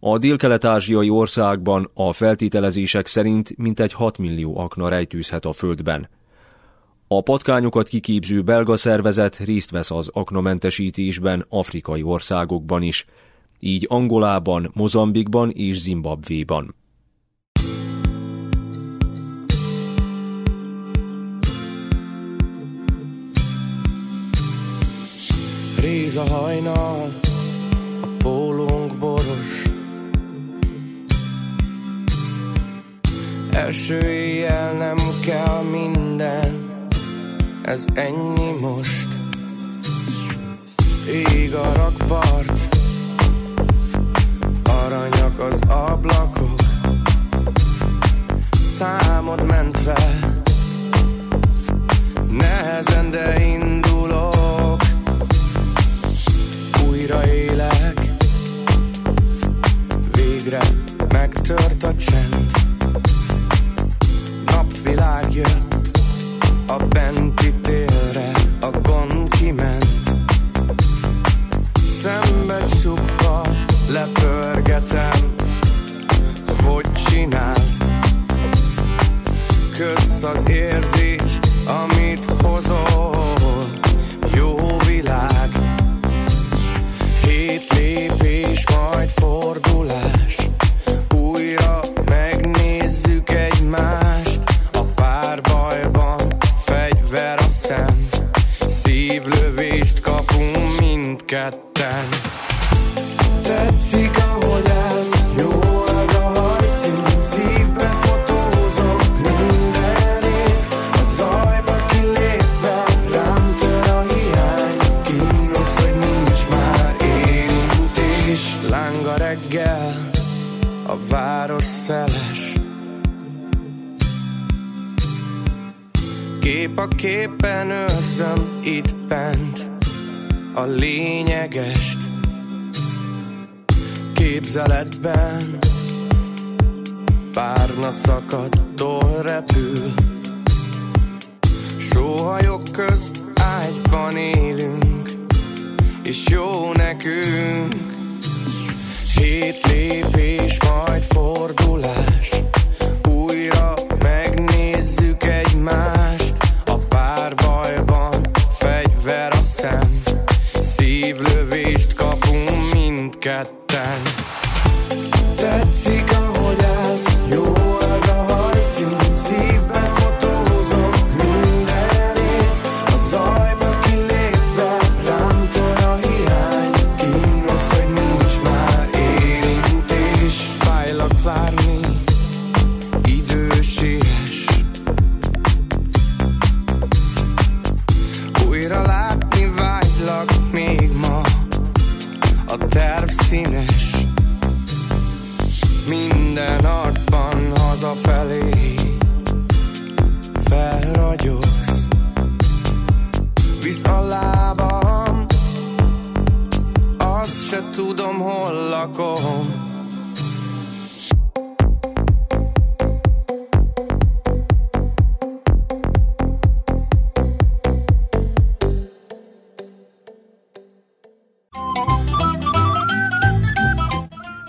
A 0.00 0.18
dél-kelet-ázsiai 0.18 1.10
országban 1.10 1.90
a 1.94 2.12
feltételezések 2.12 3.06
szerint 3.06 3.56
mintegy 3.56 3.92
6 3.92 4.18
millió 4.18 4.58
akna 4.58 4.88
rejtőzhet 4.88 5.44
a 5.44 5.52
földben. 5.52 6.08
A 7.08 7.20
patkányokat 7.20 7.88
kiképző 7.88 8.42
belga 8.42 8.76
szervezet 8.76 9.36
részt 9.36 9.70
vesz 9.70 9.90
az 9.90 10.10
aknamentesítésben 10.12 11.46
afrikai 11.48 12.02
országokban 12.02 12.82
is, 12.82 13.06
így 13.60 13.86
Angolában, 13.88 14.70
Mozambikban 14.74 15.50
és 15.50 15.80
Zimbabvéban. 15.80 16.74
Réz 25.80 26.16
a 26.16 26.24
hajnal, 26.30 27.12
a 28.02 28.06
pólónk 28.18 28.94
boros 28.98 29.66
Első 33.52 33.98
éjjel 33.98 34.72
nem 34.72 34.96
kell 35.24 35.62
minden 35.70 36.78
Ez 37.62 37.86
ennyi 37.94 38.60
most 38.60 39.08
Ég 41.08 41.54
a 41.54 41.72
rakpart 41.74 42.77
aranyak 44.84 45.40
az 45.40 45.60
ablakok. 45.68 46.60
Számod 48.78 49.46
mentve. 49.46 49.96
Nehezen, 52.30 53.10
de 53.10 53.44
indulok. 53.44 54.82
Újra 56.88 57.26
élek. 57.26 58.00
Végre 60.12 60.60
megtört 61.08 61.84
a 61.84 61.94
csend. 61.94 62.46
Napvilág 64.46 65.34
jött 65.34 65.98
A 66.66 66.76
benti 66.76 67.17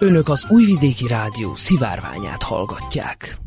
Önök 0.09 0.29
az 0.29 0.45
Újvidéki 0.49 1.07
Rádió 1.07 1.55
szivárványát 1.55 2.43
hallgatják. 2.43 3.37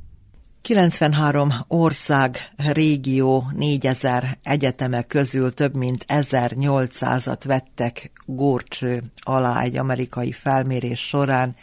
93 0.60 1.52
ország, 1.68 2.52
régió, 2.56 3.50
4000 3.54 4.38
egyetemek 4.42 5.06
közül 5.06 5.54
több 5.54 5.76
mint 5.76 6.04
1800-at 6.08 7.40
vettek 7.44 8.12
górcső 8.26 9.02
alá 9.16 9.60
egy 9.60 9.76
amerikai 9.76 10.32
felmérés 10.32 11.00
során, 11.00 11.56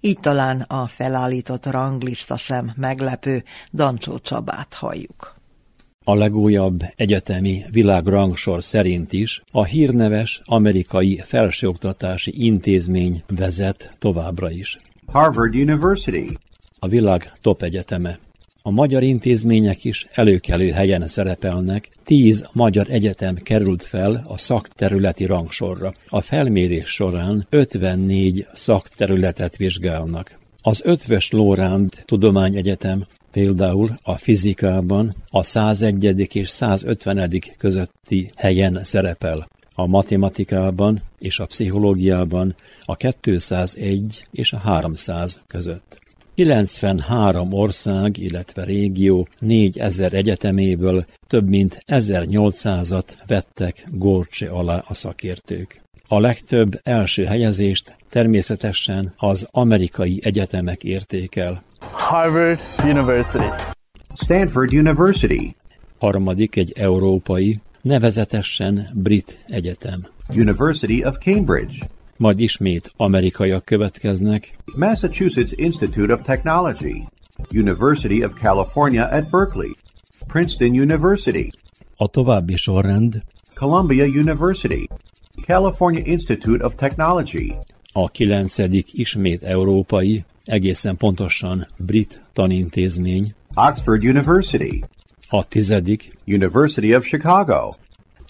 így 0.00 0.18
talán 0.20 0.60
a 0.60 0.86
felállított 0.86 1.66
ranglista 1.66 2.36
sem 2.36 2.72
meglepő, 2.76 3.44
Dancsó 3.72 4.18
Csabát 4.18 4.74
halljuk. 4.74 5.41
A 6.04 6.14
legújabb 6.14 6.80
egyetemi 6.96 7.64
világrangsor 7.70 8.64
szerint 8.64 9.12
is 9.12 9.42
a 9.50 9.64
hírneves 9.64 10.40
amerikai 10.44 11.20
felsőoktatási 11.24 12.44
intézmény 12.44 13.22
vezet 13.36 13.92
továbbra 13.98 14.50
is. 14.50 14.78
Harvard 15.06 15.54
University. 15.54 16.38
A 16.78 16.88
világ 16.88 17.32
top 17.40 17.62
egyeteme. 17.62 18.18
A 18.62 18.70
magyar 18.70 19.02
intézmények 19.02 19.84
is 19.84 20.06
előkelő 20.12 20.70
helyen 20.70 21.06
szerepelnek, 21.06 21.88
tíz 22.04 22.48
magyar 22.52 22.86
egyetem 22.90 23.34
került 23.34 23.82
fel 23.82 24.24
a 24.26 24.36
szakterületi 24.36 25.26
rangsorra. 25.26 25.92
A 26.08 26.20
felmérés 26.20 26.88
során 26.88 27.46
54 27.50 28.46
szakterületet 28.52 29.56
vizsgálnak. 29.56 30.38
Az 30.62 30.82
Ötvös 30.84 31.30
Lóránd 31.30 32.02
Tudományegyetem 32.04 33.02
például 33.32 33.98
a 34.02 34.16
fizikában 34.16 35.14
a 35.30 35.42
101. 35.42 36.28
és 36.34 36.48
150. 36.48 37.40
közötti 37.58 38.30
helyen 38.36 38.78
szerepel, 38.82 39.48
a 39.74 39.86
matematikában 39.86 41.02
és 41.18 41.38
a 41.38 41.46
pszichológiában 41.46 42.54
a 42.80 42.96
201 42.96 44.26
és 44.30 44.52
a 44.52 44.58
300 44.58 45.42
között. 45.46 46.00
93 46.34 47.52
ország, 47.52 48.18
illetve 48.18 48.64
régió 48.64 49.26
4000 49.38 50.12
egyeteméből 50.12 51.04
több 51.26 51.48
mint 51.48 51.78
1800-at 51.86 53.08
vettek 53.26 53.84
górcse 53.92 54.48
alá 54.48 54.84
a 54.86 54.94
szakértők. 54.94 55.82
A 56.08 56.20
legtöbb 56.20 56.80
első 56.82 57.24
helyezést 57.24 57.94
természetesen 58.10 59.14
az 59.16 59.48
amerikai 59.50 60.20
egyetemek 60.22 60.84
értékel. 60.84 61.62
Harvard 61.90 62.58
University. 62.84 63.50
Stanford 64.14 64.72
University. 64.72 65.56
Harmadik 65.98 66.56
egy 66.56 66.72
európai, 66.72 67.60
nevezetesen 67.80 68.88
brit 68.94 69.44
egyetem. 69.48 70.06
University 70.34 71.04
of 71.04 71.18
Cambridge. 71.18 71.86
Majd 72.16 72.38
ismét 72.38 72.92
amerikaiak 72.96 73.64
következnek. 73.64 74.56
Massachusetts 74.76 75.52
Institute 75.56 76.12
of 76.12 76.20
Technology. 76.22 77.04
University 77.54 78.24
of 78.24 78.32
California 78.40 79.08
at 79.08 79.30
Berkeley. 79.30 79.76
Princeton 80.26 80.68
University. 80.80 81.50
A 81.96 82.06
további 82.08 82.56
sorrend 82.56 83.22
Columbia 83.54 84.04
University. 84.04 84.88
California 85.46 86.02
Institute 86.04 86.64
of 86.64 86.74
Technology. 86.74 87.56
a 87.92 88.08
kilencedik 88.08 88.92
ismét 88.92 89.42
európai, 89.42 90.24
egészen 90.44 90.96
pontosan 90.96 91.68
brit 91.76 92.22
tanintézmény, 92.32 93.34
Oxford 93.54 94.04
University. 94.04 94.84
a 95.28 95.44
tizedik, 95.44 96.16
University 96.26 96.94
of 96.94 97.04
Chicago. 97.04 97.72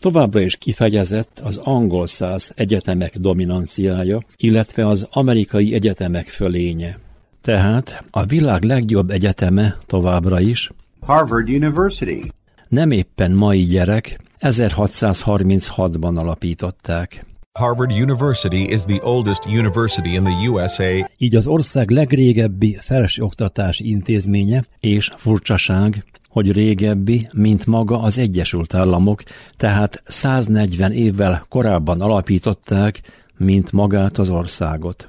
továbbra 0.00 0.40
is 0.40 0.56
kifegyezett 0.56 1.40
az 1.44 1.56
angol 1.56 2.06
száz 2.06 2.52
egyetemek 2.54 3.16
dominanciája, 3.18 4.20
illetve 4.36 4.86
az 4.86 5.08
amerikai 5.10 5.74
egyetemek 5.74 6.26
fölénye. 6.28 6.98
Tehát 7.40 8.04
a 8.10 8.24
világ 8.24 8.62
legjobb 8.62 9.10
egyeteme 9.10 9.76
továbbra 9.86 10.40
is 10.40 10.70
Harvard 11.00 11.48
University. 11.48 12.32
nem 12.68 12.90
éppen 12.90 13.32
mai 13.32 13.64
gyerek, 13.64 14.20
1636-ban 14.40 16.18
alapították. 16.18 17.24
Harvard 17.58 17.92
University 17.92 18.72
is 18.72 18.84
the 18.84 19.00
oldest 19.02 19.44
university 19.46 20.14
in 20.14 20.24
the 20.24 20.48
USA. 20.48 21.10
Így 21.18 21.36
az 21.36 21.46
ország 21.46 21.90
legrégebbi 21.90 22.78
felsőoktatási 22.80 23.88
intézménye, 23.88 24.62
és 24.80 25.10
furcsaság, 25.16 26.04
hogy 26.28 26.52
régebbi, 26.52 27.28
mint 27.32 27.66
maga 27.66 28.00
az 28.00 28.18
Egyesült 28.18 28.74
Államok, 28.74 29.22
tehát 29.56 30.02
140 30.06 30.92
évvel 30.92 31.44
korábban 31.48 32.00
alapították, 32.00 33.00
mint 33.36 33.72
magát 33.72 34.18
az 34.18 34.30
országot. 34.30 35.08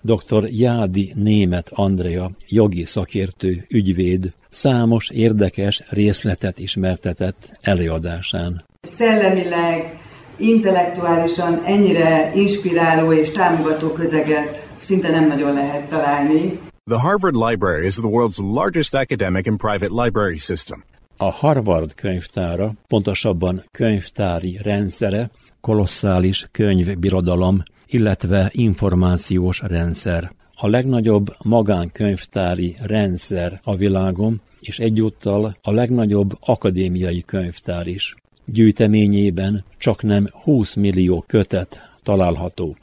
Dr. 0.00 0.44
Jádi 0.46 1.12
Német 1.14 1.70
Andrea, 1.74 2.30
jogi 2.48 2.84
szakértő, 2.84 3.66
ügyvéd, 3.68 4.32
számos 4.48 5.10
érdekes 5.10 5.82
részletet 5.88 6.58
ismertetett 6.58 7.58
előadásán. 7.60 8.64
Szellemileg, 8.80 10.01
intellektuálisan 10.38 11.62
ennyire 11.64 12.30
inspiráló 12.34 13.12
és 13.12 13.30
támogató 13.30 13.88
közeget 13.88 14.66
szinte 14.76 15.10
nem 15.10 15.26
nagyon 15.26 15.52
lehet 15.52 15.88
találni. 15.88 16.58
The 16.90 17.00
Harvard 17.00 17.36
Library 17.48 17.86
is 17.86 17.94
the 17.94 18.08
world's 18.08 18.38
largest 18.38 18.94
academic 18.94 19.46
and 19.46 19.58
private 19.58 20.02
library 20.02 20.38
system. 20.38 20.84
A 21.16 21.30
Harvard 21.30 21.94
könyvtára, 21.94 22.70
pontosabban 22.88 23.64
könyvtári 23.70 24.58
rendszere, 24.62 25.30
kolosszális 25.60 26.48
könyvbirodalom, 26.52 27.62
illetve 27.86 28.50
információs 28.52 29.60
rendszer. 29.60 30.30
A 30.52 30.68
legnagyobb 30.68 31.26
magánkönyvtári 31.44 32.76
rendszer 32.82 33.60
a 33.64 33.76
világon, 33.76 34.40
és 34.60 34.78
egyúttal 34.78 35.54
a 35.62 35.70
legnagyobb 35.70 36.30
akadémiai 36.40 37.22
könyvtár 37.26 37.86
is. 37.86 38.14
Gyűjteményében 38.52 39.64
csak 39.78 40.02
nem 40.02 40.28
20 40.32 40.74
millió 40.74 41.24
kötet 41.26 41.90
található, 42.02 42.76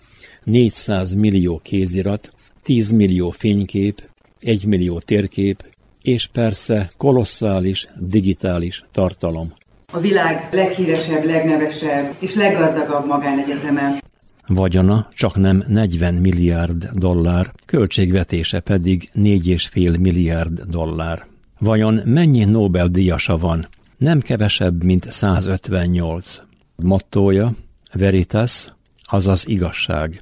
400 0.43 1.13
millió 1.13 1.59
kézirat, 1.63 2.33
10 2.63 2.91
millió 2.91 3.29
fénykép, 3.29 4.09
1 4.39 4.65
millió 4.65 4.99
térkép, 4.99 5.65
és 6.01 6.27
persze 6.27 6.89
kolosszális 6.97 7.87
digitális 7.97 8.85
tartalom. 8.91 9.53
A 9.91 9.99
világ 9.99 10.49
leghíresebb, 10.51 11.23
legnevesebb 11.23 12.15
és 12.19 12.35
leggazdagabb 12.35 13.07
magánegyeteme. 13.07 14.01
Vagyona 14.47 15.07
csak 15.13 15.35
nem 15.35 15.63
40 15.67 16.13
milliárd 16.13 16.89
dollár, 16.93 17.51
költségvetése 17.65 18.59
pedig 18.59 19.09
4,5 19.13 19.99
milliárd 19.99 20.61
dollár. 20.61 21.23
Vajon 21.59 22.01
mennyi 22.05 22.43
Nobel-díjasa 22.43 23.37
van? 23.37 23.67
Nem 23.99 24.19
kevesebb, 24.19 24.83
mint 24.83 25.11
158. 25.11 26.41
Mottója 26.75 27.51
Veritas, 27.93 28.73
azaz 29.01 29.47
igazság. 29.47 30.21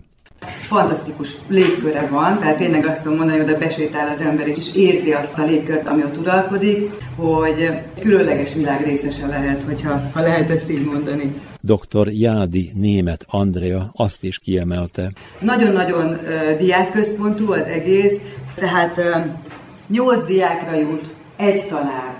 Fantasztikus 0.62 1.36
légköre 1.48 2.08
van, 2.08 2.40
tehát 2.40 2.58
tényleg 2.58 2.86
azt 2.86 3.02
tudom 3.02 3.18
mondani, 3.18 3.40
hogy 3.40 3.50
oda 3.50 3.60
besétál 3.60 4.10
az 4.10 4.20
ember, 4.20 4.48
és 4.48 4.74
érzi 4.76 5.12
azt 5.12 5.38
a 5.38 5.46
légkört, 5.46 5.88
ami 5.88 6.04
ott 6.04 6.18
uralkodik, 6.18 6.92
hogy 7.16 7.70
különleges 8.00 8.54
világ 8.54 8.86
részese 8.86 9.28
lehet, 9.28 9.63
hogyha 9.63 10.02
ha 10.13 10.22
lehet 10.22 10.50
ezt 10.50 10.72
így 10.72 10.84
mondani. 10.84 11.42
Dr. 11.62 12.08
Jádi 12.08 12.72
Német 12.76 13.26
Andrea 13.28 13.90
azt 13.94 14.24
is 14.24 14.40
kiemelte. 14.40 15.12
Nagyon-nagyon 15.40 16.10
uh, 16.10 16.58
diákközpontú 16.58 17.52
az 17.52 17.66
egész, 17.66 18.16
tehát 18.56 18.98
uh, 18.98 19.26
nyolc 19.88 20.26
diákra 20.26 20.76
jut 20.76 21.13
egy 21.36 21.68
tanár. 21.68 22.16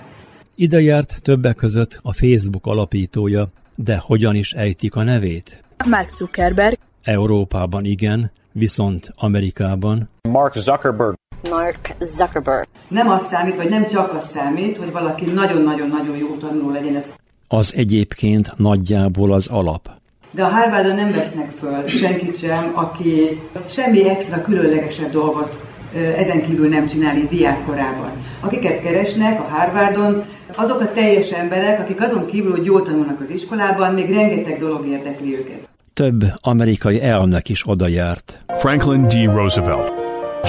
Ide 0.60 0.80
járt 0.80 1.22
többek 1.22 1.56
között 1.56 1.98
a 2.02 2.12
Facebook 2.12 2.66
alapítója, 2.66 3.48
de 3.74 3.96
hogyan 3.96 4.34
is 4.34 4.52
ejtik 4.52 4.94
a 4.96 5.02
nevét? 5.02 5.62
Mark 5.88 6.10
Zuckerberg. 6.16 6.78
Európában 7.02 7.84
igen, 7.84 8.30
viszont 8.52 9.12
Amerikában 9.16 10.08
Mark 10.28 10.54
Zuckerberg. 10.54 11.14
Mark 11.50 11.94
Zuckerberg. 12.00 12.66
Nem 12.88 13.08
az 13.08 13.26
számít, 13.26 13.56
vagy 13.56 13.68
nem 13.68 13.86
csak 13.86 14.14
az 14.14 14.28
számít, 14.28 14.76
hogy 14.76 14.92
valaki 14.92 15.24
nagyon-nagyon-nagyon 15.24 16.16
jó 16.16 16.36
tanuló 16.36 16.70
legyen. 16.70 16.96
Ez. 16.96 17.12
az 17.48 17.74
egyébként 17.76 18.52
nagyjából 18.56 19.32
az 19.32 19.46
alap. 19.46 19.90
De 20.30 20.44
a 20.44 20.48
Harvardon 20.48 20.94
nem 20.94 21.12
vesznek 21.12 21.50
föl 21.50 21.86
senkit 21.86 22.38
sem, 22.38 22.72
aki 22.74 23.40
semmi 23.68 24.08
extra 24.08 24.42
különlegesebb 24.42 25.10
dolgot 25.10 25.67
ezen 26.16 26.42
kívül 26.42 26.68
nem 26.68 26.86
csinál 26.86 27.16
így 27.16 27.28
diákkorában. 27.28 28.10
Akiket 28.40 28.80
keresnek 28.80 29.40
a 29.40 29.42
Harvardon, 29.42 30.24
azok 30.54 30.80
a 30.80 30.92
teljes 30.92 31.30
emberek, 31.30 31.80
akik 31.80 32.00
azon 32.00 32.26
kívül, 32.26 32.50
hogy 32.50 32.64
jól 32.64 32.82
tanulnak 32.82 33.20
az 33.20 33.30
iskolában, 33.30 33.94
még 33.94 34.14
rengeteg 34.14 34.58
dolog 34.58 34.86
érdekli 34.86 35.36
őket. 35.36 35.68
Több 35.94 36.24
amerikai 36.40 37.02
elnök 37.02 37.48
is 37.48 37.68
oda 37.68 37.88
járt. 37.88 38.40
Franklin 38.46 39.08
D. 39.08 39.12
Roosevelt, 39.34 39.92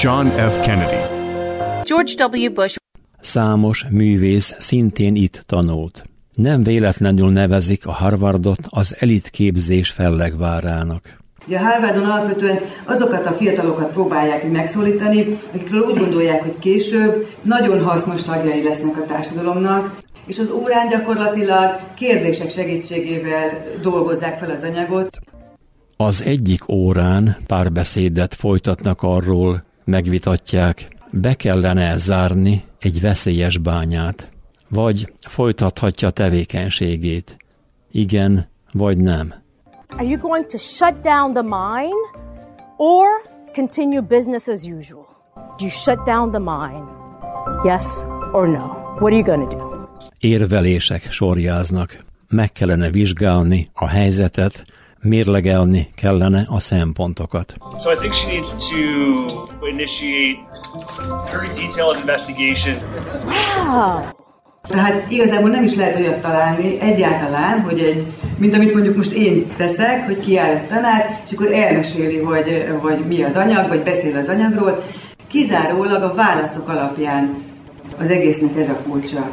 John 0.01 0.25
F. 0.27 0.61
Kennedy, 0.61 1.01
George 1.83 2.25
W. 2.25 2.53
Bush. 2.53 2.77
Számos 3.19 3.85
művész 3.89 4.55
szintén 4.57 5.15
itt 5.15 5.43
tanult. 5.45 6.03
Nem 6.33 6.63
véletlenül 6.63 7.29
nevezik 7.29 7.87
a 7.87 7.91
Harvardot 7.91 8.59
az 8.69 8.95
elitképzés 8.99 9.89
fellegvárának. 9.89 11.17
Ugye 11.49 11.57
a 11.57 11.63
Harvardon 11.63 12.03
alapvetően 12.03 12.59
azokat 12.85 13.25
a 13.25 13.31
fiatalokat 13.31 13.91
próbálják 13.91 14.51
megszólítani, 14.51 15.39
akikről 15.53 15.81
úgy 15.81 15.97
gondolják, 15.97 16.41
hogy 16.41 16.59
később 16.59 17.27
nagyon 17.41 17.83
hasznos 17.83 18.23
tagjai 18.23 18.63
lesznek 18.63 18.97
a 18.97 19.05
társadalomnak, 19.05 19.97
és 20.25 20.39
az 20.39 20.51
órán 20.51 20.89
gyakorlatilag 20.89 21.79
kérdések 21.95 22.49
segítségével 22.49 23.65
dolgozzák 23.81 24.39
fel 24.39 24.49
az 24.49 24.63
anyagot. 24.63 25.19
Az 25.97 26.23
egyik 26.23 26.69
órán 26.69 27.37
párbeszédet 27.47 28.33
folytatnak 28.33 29.01
arról, 29.01 29.63
megvitatják, 29.85 30.87
be 31.11 31.33
kellene 31.33 31.97
zárni 31.97 32.63
egy 32.79 33.01
veszélyes 33.01 33.57
bányát, 33.57 34.29
vagy 34.69 35.13
folytathatja 35.17 36.09
tevékenységét. 36.09 37.37
Igen, 37.91 38.47
vagy 38.71 38.97
nem. 38.97 39.33
Are 39.97 40.05
you 40.05 40.17
going 40.17 40.45
to 40.49 40.57
shut 40.57 41.01
down 41.01 41.33
the 41.33 41.41
mine 41.41 41.99
or 42.77 43.07
continue 43.53 44.01
business 44.01 44.47
as 44.47 44.63
usual? 44.63 45.07
Do 45.57 45.65
you 45.65 45.71
shut 45.71 46.05
down 46.05 46.31
the 46.31 46.39
mine? 46.39 46.87
Yes 47.63 48.03
or 48.33 48.47
no? 48.47 48.97
What 48.99 49.13
are 49.13 49.17
you 49.17 49.23
going 49.23 49.49
to 49.49 49.55
do? 49.57 49.87
Érvelések 50.19 51.11
sorjáznak. 51.11 52.03
Meg 52.29 52.51
kellene 52.51 52.89
vizsgálni 52.89 53.69
a 53.73 53.87
helyzetet, 53.87 54.65
mérlegelni 55.01 55.87
kellene 55.95 56.45
a 56.49 56.59
szempontokat. 56.59 57.57
So 57.77 57.91
I 57.91 57.95
think 57.95 58.13
she 58.13 58.27
needs 58.27 58.69
to 58.69 58.75
initiate 59.67 60.37
very 61.31 61.47
detailed 61.47 61.95
investigation. 61.95 62.77
Wow! 63.25 64.28
Tehát 64.61 65.11
igazából 65.11 65.49
nem 65.49 65.63
is 65.63 65.75
lehet 65.75 65.95
olyat 65.95 66.21
találni 66.21 66.79
egyáltalán, 66.79 67.61
hogy 67.61 67.79
egy, 67.79 68.05
mint 68.37 68.53
amit 68.53 68.73
mondjuk 68.73 68.95
most 68.95 69.11
én 69.11 69.51
teszek, 69.57 70.05
hogy 70.05 70.19
kiáll 70.19 70.55
egy 70.55 70.67
tanár, 70.67 71.21
és 71.25 71.31
akkor 71.31 71.51
elmeséli, 71.51 72.17
hogy, 72.17 72.67
hogy 72.81 72.99
mi 73.07 73.23
az 73.23 73.35
anyag, 73.35 73.67
vagy 73.67 73.83
beszél 73.83 74.17
az 74.17 74.27
anyagról. 74.27 74.83
Kizárólag 75.27 76.03
a 76.03 76.13
válaszok 76.13 76.69
alapján 76.69 77.43
az 77.99 78.09
egésznek 78.09 78.57
ez 78.57 78.69
a 78.69 78.81
kulcsa. 78.87 79.29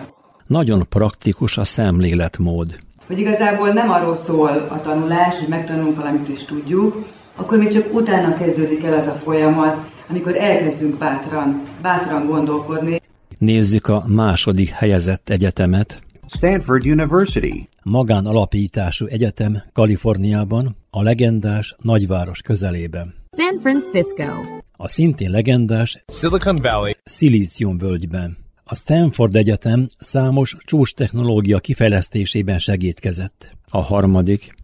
Nagyon 0.47 0.83
praktikus 0.89 1.59
a 1.59 1.65
szemléletmód. 1.65 2.79
Hogy 3.07 3.19
igazából 3.19 3.69
nem 3.69 3.91
arról 3.91 4.17
szól 4.17 4.69
a 4.71 4.81
tanulás, 4.81 5.39
hogy 5.39 5.49
megtanulunk 5.49 5.97
valamit 5.97 6.29
és 6.29 6.45
tudjuk, 6.45 7.05
akkor 7.37 7.59
még 7.59 7.69
csak 7.73 7.95
utána 7.95 8.35
kezdődik 8.35 8.85
el 8.85 8.95
az 8.95 9.07
a 9.07 9.21
folyamat, 9.25 9.77
amikor 10.11 10.37
elkezdünk 10.37 10.99
bátran, 10.99 11.62
bátran 11.83 12.27
gondolkodni. 12.27 13.01
Nézzük 13.38 13.87
a 13.87 14.05
második 14.07 14.68
helyezett 14.68 15.29
egyetemet. 15.29 16.03
Stanford 16.29 16.87
University. 16.87 17.68
Magán 17.83 18.27
alapítású 18.27 19.07
egyetem 19.07 19.62
Kaliforniában, 19.72 20.77
a 20.90 21.03
legendás 21.03 21.75
nagyváros 21.83 22.42
közelében. 22.42 23.14
San 23.37 23.61
Francisco. 23.61 24.25
A 24.72 24.88
szintén 24.88 25.31
legendás 25.31 26.05
Silicon 26.09 26.57
Valley. 26.62 26.92
Szilícium 27.05 27.79
völgyben. 27.79 28.37
A 28.64 28.75
Stanford 28.75 29.37
Egyetem 29.37 29.88
számos 29.99 30.57
csúcs 30.64 30.94
technológia 30.94 31.59
kifejlesztésében 31.59 32.59
segítkezett. 32.59 33.51
A 33.68 33.83
harmadik 33.83 34.55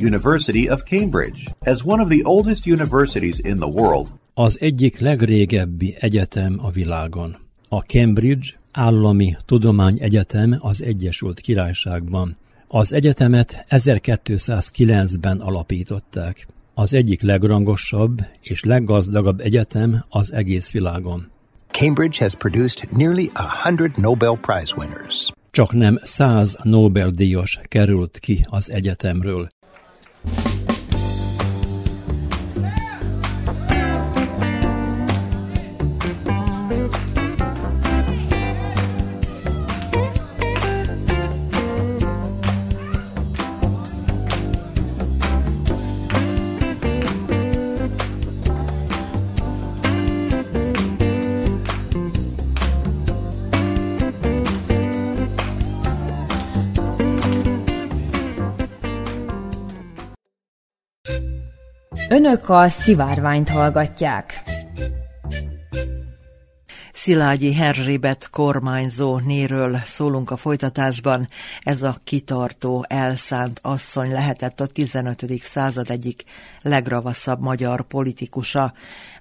University 0.00 0.70
of 0.70 0.82
Cambridge. 0.82 1.40
As 1.60 1.80
one 1.84 2.02
of 2.02 2.08
the 2.08 2.20
oldest 2.22 2.66
universities 2.66 3.38
in 3.38 3.54
the 3.54 3.66
world, 3.66 4.06
az 4.34 4.60
egyik 4.60 4.98
legrégebbi 4.98 5.96
egyetem 6.00 6.58
a 6.62 6.70
világon. 6.70 7.36
A 7.74 7.80
Cambridge 7.80 8.48
Állami 8.72 9.36
Tudományegyetem 9.46 10.56
az 10.60 10.82
Egyesült 10.82 11.40
Királyságban. 11.40 12.36
Az 12.68 12.92
egyetemet 12.92 13.66
1209-ben 13.70 15.40
alapították. 15.40 16.46
Az 16.74 16.94
egyik 16.94 17.22
legrangosabb 17.22 18.24
és 18.40 18.64
leggazdagabb 18.64 19.40
egyetem 19.40 20.04
az 20.08 20.32
egész 20.32 20.72
világon. 20.72 21.30
Cambridge 21.70 22.16
has 22.20 22.34
produced 22.34 22.96
nearly 22.96 23.30
a 23.34 23.60
hundred 23.62 23.98
Nobel 23.98 24.38
Prize 24.40 24.74
winners. 24.76 25.30
Csak 25.50 25.72
nem 25.72 25.98
száz 26.02 26.58
Nobel-díjas 26.62 27.60
került 27.62 28.18
ki 28.18 28.46
az 28.48 28.70
egyetemről. 28.70 29.48
Önök 62.12 62.48
a 62.48 62.68
szivárványt 62.68 63.48
hallgatják. 63.48 64.42
Szilágyi 66.92 67.56
Erzsébet 67.60 68.30
kormányzó 68.30 69.18
néről 69.18 69.78
szólunk 69.84 70.30
a 70.30 70.36
folytatásban. 70.36 71.28
Ez 71.60 71.82
a 71.82 71.96
kitartó, 72.04 72.84
elszánt 72.88 73.60
asszony 73.62 74.10
lehetett 74.10 74.60
a 74.60 74.66
15. 74.66 75.24
század 75.42 75.90
egyik 75.90 76.24
legravaszabb 76.62 77.40
magyar 77.40 77.82
politikusa. 77.82 78.72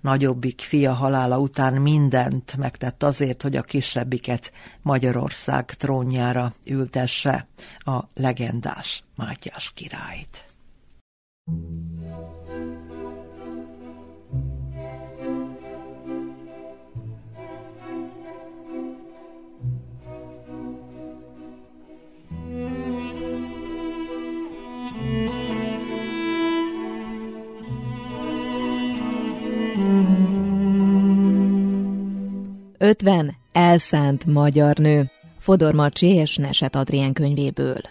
Nagyobbik 0.01 0.61
fia 0.61 0.93
halála 0.93 1.39
után 1.39 1.73
mindent 1.73 2.57
megtett 2.57 3.03
azért, 3.03 3.41
hogy 3.41 3.55
a 3.55 3.61
kisebbiket 3.61 4.51
Magyarország 4.81 5.65
trónjára 5.65 6.53
ültesse 6.65 7.47
a 7.77 7.99
legendás 8.13 9.03
Mátyás 9.15 9.71
királyt. 9.75 10.45
Ötven 32.83 33.35
elszánt 33.51 34.25
magyar 34.25 34.77
nő. 34.77 35.09
Fodor 35.37 35.73
Marcsi 35.73 36.07
és 36.07 36.35
Neset 36.35 36.75
Adrien 36.75 37.13
könyvéből. 37.13 37.81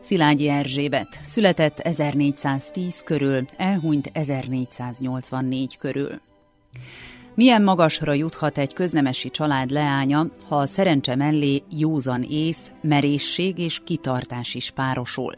Szilágyi 0.00 0.48
Erzsébet 0.48 1.18
született 1.22 1.78
1410 1.78 3.02
körül, 3.02 3.44
elhunyt 3.56 4.10
1484 4.12 5.76
körül. 5.76 6.20
Milyen 7.38 7.62
magasra 7.62 8.12
juthat 8.12 8.58
egy 8.58 8.72
köznemesi 8.72 9.30
család 9.30 9.70
leánya, 9.70 10.26
ha 10.48 10.56
a 10.56 10.66
szerencse 10.66 11.16
mellé 11.16 11.62
józan 11.78 12.22
ész, 12.22 12.70
merészség 12.80 13.58
és 13.58 13.80
kitartás 13.84 14.54
is 14.54 14.70
párosul? 14.70 15.34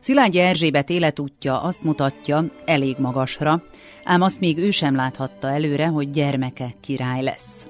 Szilágyi 0.00 0.38
Erzsébet 0.38 0.90
életútja 0.90 1.62
azt 1.62 1.82
mutatja, 1.82 2.44
elég 2.64 2.96
magasra, 2.98 3.62
ám 4.02 4.22
azt 4.22 4.40
még 4.40 4.58
ő 4.58 4.70
sem 4.70 4.94
láthatta 4.94 5.50
előre, 5.50 5.86
hogy 5.86 6.08
gyermeke 6.08 6.74
király 6.80 7.22
lesz. 7.22 7.66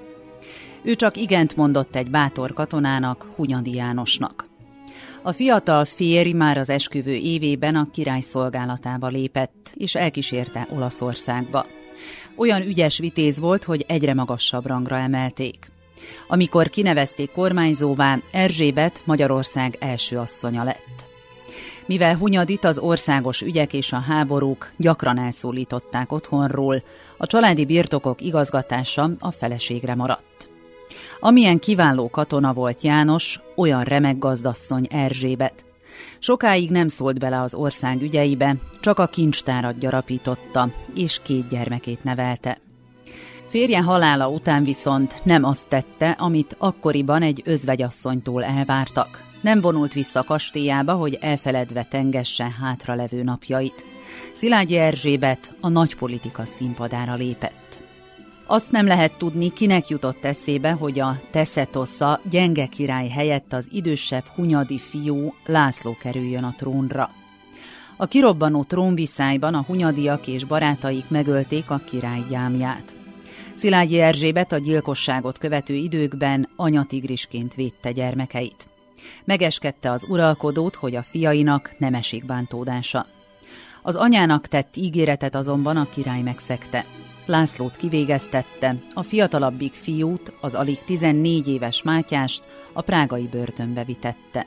Ő 0.82 0.94
csak 0.94 1.16
igent 1.16 1.57
mondott 1.57 1.96
egy 1.96 2.11
bátor 2.11 2.53
katonának, 2.53 3.26
Hunyadi 3.36 3.74
Jánosnak. 3.74 4.49
A 5.22 5.32
fiatal 5.32 5.84
férj 5.84 6.32
már 6.32 6.59
az 6.59 6.68
esküvő 6.68 7.14
évében 7.14 7.76
a 7.76 7.90
király 7.92 8.20
szolgálatába 8.20 9.07
lépett, 9.07 9.74
és 9.74 9.94
elkísérte 9.94 10.66
Olaszországba. 10.70 11.66
Olyan 12.39 12.62
ügyes 12.62 12.99
vitéz 12.99 13.39
volt, 13.41 13.64
hogy 13.64 13.84
egyre 13.89 14.14
magasabb 14.14 14.66
rangra 14.66 14.97
emelték. 14.97 15.70
Amikor 16.28 16.70
kinevezték 16.70 17.30
kormányzóvá, 17.32 18.18
Erzsébet 18.30 19.03
Magyarország 19.05 19.76
első 19.80 20.18
asszonya 20.18 20.64
lett. 20.64 21.07
Mivel 21.86 22.16
Hunyadit 22.16 22.64
az 22.64 22.78
országos 22.78 23.41
ügyek 23.41 23.72
és 23.72 23.93
a 23.93 23.99
háborúk 23.99 24.70
gyakran 24.76 25.18
elszólították 25.18 26.12
otthonról, 26.12 26.82
a 27.16 27.26
családi 27.26 27.64
birtokok 27.64 28.20
igazgatása 28.20 29.11
a 29.18 29.30
feleségre 29.30 29.95
maradt. 29.95 30.49
Amilyen 31.20 31.59
kiváló 31.59 32.09
katona 32.11 32.53
volt 32.53 32.82
János, 32.82 33.41
olyan 33.57 33.82
remek 33.82 34.18
gazdasszony 34.18 34.86
Erzsébet. 34.91 35.68
Sokáig 36.18 36.70
nem 36.70 36.88
szólt 36.88 37.18
bele 37.18 37.40
az 37.40 37.55
ország 37.55 38.03
ügyeibe, 38.03 38.57
csak 38.80 38.99
a 38.99 39.07
kincstárat 39.07 39.78
gyarapította, 39.78 40.70
és 40.94 41.20
két 41.22 41.49
gyermekét 41.49 42.05
nevelte. 42.05 42.59
Férje 43.46 43.82
halála 43.82 44.28
után 44.28 44.64
viszont 44.64 45.24
nem 45.24 45.44
azt 45.44 45.68
tette, 45.68 46.11
amit 46.11 46.57
akkoriban 46.59 47.22
egy 47.22 47.42
özvegyasszonytól 47.44 48.44
elvártak. 48.44 49.22
Nem 49.40 49.61
vonult 49.61 49.92
vissza 49.92 50.22
kastélyába, 50.22 50.92
hogy 50.92 51.18
elfeledve 51.20 51.86
tengesse 51.90 52.55
hátralevő 52.61 53.22
napjait. 53.22 53.84
Szilágyi 54.34 54.76
Erzsébet 54.76 55.57
a 55.61 55.68
nagypolitika 55.68 56.44
színpadára 56.44 57.14
lépett. 57.14 57.80
Azt 58.51 58.70
nem 58.70 58.86
lehet 58.86 59.18
tudni, 59.18 59.53
kinek 59.53 59.88
jutott 59.88 60.24
eszébe, 60.24 60.70
hogy 60.70 61.01
a 61.01 61.20
Teszetosza 61.30 62.20
gyenge 62.30 62.66
király 62.66 63.09
helyett 63.09 63.53
az 63.53 63.68
idősebb 63.72 64.24
hunyadi 64.34 64.78
fiú 64.78 65.34
László 65.46 65.96
kerüljön 66.01 66.44
a 66.44 66.55
trónra. 66.57 67.11
A 67.96 68.07
kirobbanó 68.07 68.64
trónviszályban 68.64 69.55
a 69.55 69.62
hunyadiak 69.62 70.26
és 70.26 70.44
barátaik 70.44 71.09
megölték 71.09 71.70
a 71.70 71.80
király 71.86 72.24
gyámját. 72.28 72.96
Szilágyi 73.55 74.01
Erzsébet 74.01 74.53
a 74.53 74.59
gyilkosságot 74.59 75.38
követő 75.38 75.74
időkben 75.74 76.49
anyatigrisként 76.57 77.55
védte 77.55 77.92
gyermekeit. 77.92 78.68
Megeskedte 79.24 79.90
az 79.90 80.05
uralkodót, 80.09 80.74
hogy 80.74 80.94
a 80.94 81.03
fiainak 81.03 81.74
nem 81.78 81.94
esik 81.94 82.24
bántódása. 82.24 83.07
Az 83.82 83.96
anyának 83.96 84.46
tett 84.46 84.76
ígéretet 84.76 85.34
azonban 85.34 85.76
a 85.76 85.88
király 85.94 86.20
megszegte. 86.22 86.84
Lászlót 87.29 87.76
kivégeztette, 87.76 88.76
a 88.95 89.03
fiatalabbik 89.03 89.72
fiút, 89.72 90.33
az 90.41 90.55
alig 90.55 90.79
14 90.85 91.49
éves 91.49 91.83
Mátyást 91.83 92.49
a 92.72 92.81
prágai 92.83 93.29
börtönbe 93.31 93.85
vitette. 93.85 94.47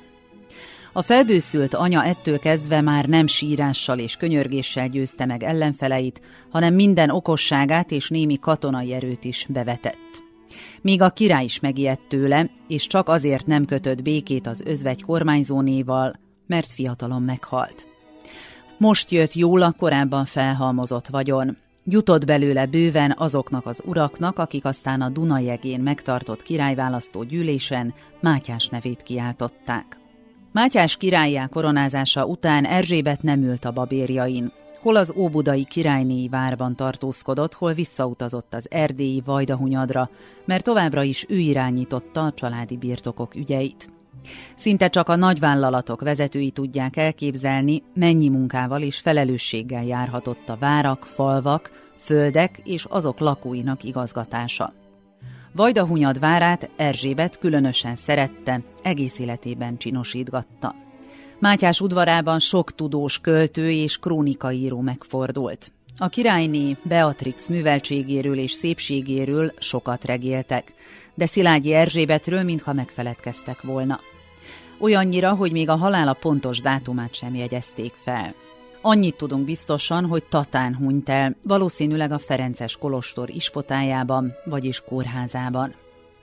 A 0.94 1.02
felbőszült 1.02 1.74
anya 1.74 2.04
ettől 2.04 2.40
kezdve 2.40 2.82
már 2.82 3.06
nem 3.06 3.28
sírással 3.28 4.00
és 4.00 4.16
könyörgéssel 4.16 4.90
győzte 4.90 5.26
meg 5.26 5.44
ellenfeleit, 5.44 6.22
hanem 6.50 6.74
minden 6.74 7.10
okosságát 7.10 7.92
és 7.92 8.10
némi 8.10 8.40
katonai 8.40 8.94
erőt 8.94 9.24
is 9.24 9.46
bevetett. 9.50 10.24
Míg 10.82 11.02
a 11.02 11.10
király 11.10 11.44
is 11.44 11.60
megijedt 11.60 12.08
tőle, 12.08 12.50
és 12.68 12.88
csak 12.88 13.10
azért 13.10 13.46
nem 13.46 13.66
kötött 13.66 14.02
békét 14.02 14.48
az 14.48 14.62
özvegy 14.66 15.04
kormányzónéval, 15.04 16.14
mert 16.48 16.72
fiatalon 16.72 17.22
meghalt. 17.22 17.88
Most 18.78 19.12
jött 19.12 19.34
jól 19.34 19.62
a 19.62 19.72
korábban 19.78 20.26
felhalmozott 20.26 21.08
vagyon. 21.08 21.58
Jutott 21.86 22.26
belőle 22.26 22.66
bőven 22.66 23.16
azoknak 23.18 23.66
az 23.66 23.82
uraknak, 23.86 24.40
akik 24.40 24.66
aztán 24.66 25.02
a 25.02 25.10
Dunajegén 25.10 25.80
megtartott 25.80 26.44
királyválasztó 26.44 27.24
gyűlésen 27.24 27.94
Mátyás 28.20 28.68
nevét 28.68 29.04
kiáltották. 29.04 30.00
Mátyás 30.52 30.98
királyá 30.98 31.48
koronázása 31.48 32.26
után 32.26 32.66
Erzsébet 32.66 33.22
nem 33.22 33.44
ült 33.44 33.66
a 33.66 33.72
babérjain. 33.72 34.52
Hol 34.82 34.96
az 34.96 35.14
óbudai 35.16 35.66
királynéi 35.66 36.28
várban 36.28 36.76
tartózkodott, 36.76 37.54
hol 37.54 37.74
visszautazott 37.74 38.54
az 38.54 38.68
erdélyi 38.70 39.22
Vajdahunyadra, 39.26 40.10
mert 40.46 40.64
továbbra 40.64 41.04
is 41.04 41.26
ő 41.30 41.38
irányította 41.38 42.22
a 42.24 42.34
családi 42.34 42.78
birtokok 42.78 43.36
ügyeit. 43.36 43.90
Szinte 44.56 44.90
csak 44.90 45.10
a 45.10 45.16
nagyvállalatok 45.16 46.02
vezetői 46.02 46.52
tudják 46.52 46.98
elképzelni, 46.98 47.84
mennyi 47.94 48.30
munkával 48.30 48.82
és 48.82 48.98
felelősséggel 48.98 49.84
járhatott 49.84 50.50
a 50.50 50.58
várak, 50.60 51.04
falvak, 51.04 51.92
földek 51.98 52.62
és 52.64 52.86
azok 52.90 53.20
lakóinak 53.20 53.84
igazgatása. 53.84 54.74
Vajdahunyad 55.56 56.20
várát 56.20 56.70
Erzsébet 56.76 57.40
különösen 57.40 57.96
szerette, 57.96 58.62
egész 58.82 59.20
életében 59.20 59.78
csinosítgatta. 59.78 60.76
Mátyás 61.40 61.82
udvarában 61.82 62.40
sok 62.40 62.76
tudós 62.76 63.20
költő 63.20 63.72
és 63.72 63.98
krónikaíró 63.98 64.80
megfordult. 64.80 65.72
A 65.98 66.08
királyné 66.08 66.78
Beatrix 66.84 67.48
műveltségéről 67.48 68.38
és 68.38 68.52
szépségéről 68.52 69.54
sokat 69.60 70.06
regéltek, 70.06 70.74
de 71.14 71.26
Szilágyi 71.26 71.74
Erzsébetről 71.74 72.44
mintha 72.44 72.74
megfeledkeztek 72.74 73.62
volna. 73.62 74.00
Olyannyira, 74.80 75.34
hogy 75.34 75.52
még 75.52 75.70
a 75.70 75.76
halála 75.76 76.14
pontos 76.14 76.62
dátumát 76.62 77.14
sem 77.14 77.36
jegyezték 77.36 77.94
fel. 77.94 78.34
Annyit 78.82 79.16
tudunk 79.16 79.46
biztosan, 79.46 80.06
hogy 80.06 80.24
Tatán 80.24 80.76
hunyt 80.76 81.10
el, 81.10 81.36
valószínűleg 81.44 82.12
a 82.12 82.20
Ferences 82.20 82.78
Kolostor 82.78 83.30
ispotájában, 83.30 84.34
vagyis 84.46 84.80
kórházában. 84.80 85.76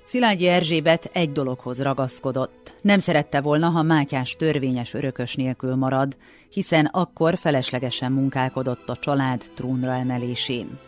Szilágyi 0.06 0.46
Erzsébet 0.46 1.10
egy 1.12 1.32
dologhoz 1.32 1.82
ragaszkodott. 1.82 2.74
Nem 2.82 2.98
szerette 2.98 3.40
volna, 3.40 3.68
ha 3.68 3.82
Mátyás 3.82 4.36
törvényes 4.36 4.94
örökös 4.94 5.34
nélkül 5.34 5.74
marad, 5.74 6.16
hiszen 6.48 6.84
akkor 6.84 7.36
feleslegesen 7.36 8.12
munkálkodott 8.12 8.88
a 8.88 8.96
család 8.96 9.42
trónra 9.54 9.92
emelésén. 9.92 10.78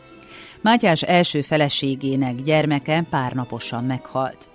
Mátyás 0.63 1.03
első 1.03 1.41
feleségének 1.41 2.43
gyermeke 2.43 3.05
pár 3.11 3.33
naposan 3.33 3.85
meghalt. 3.85 4.49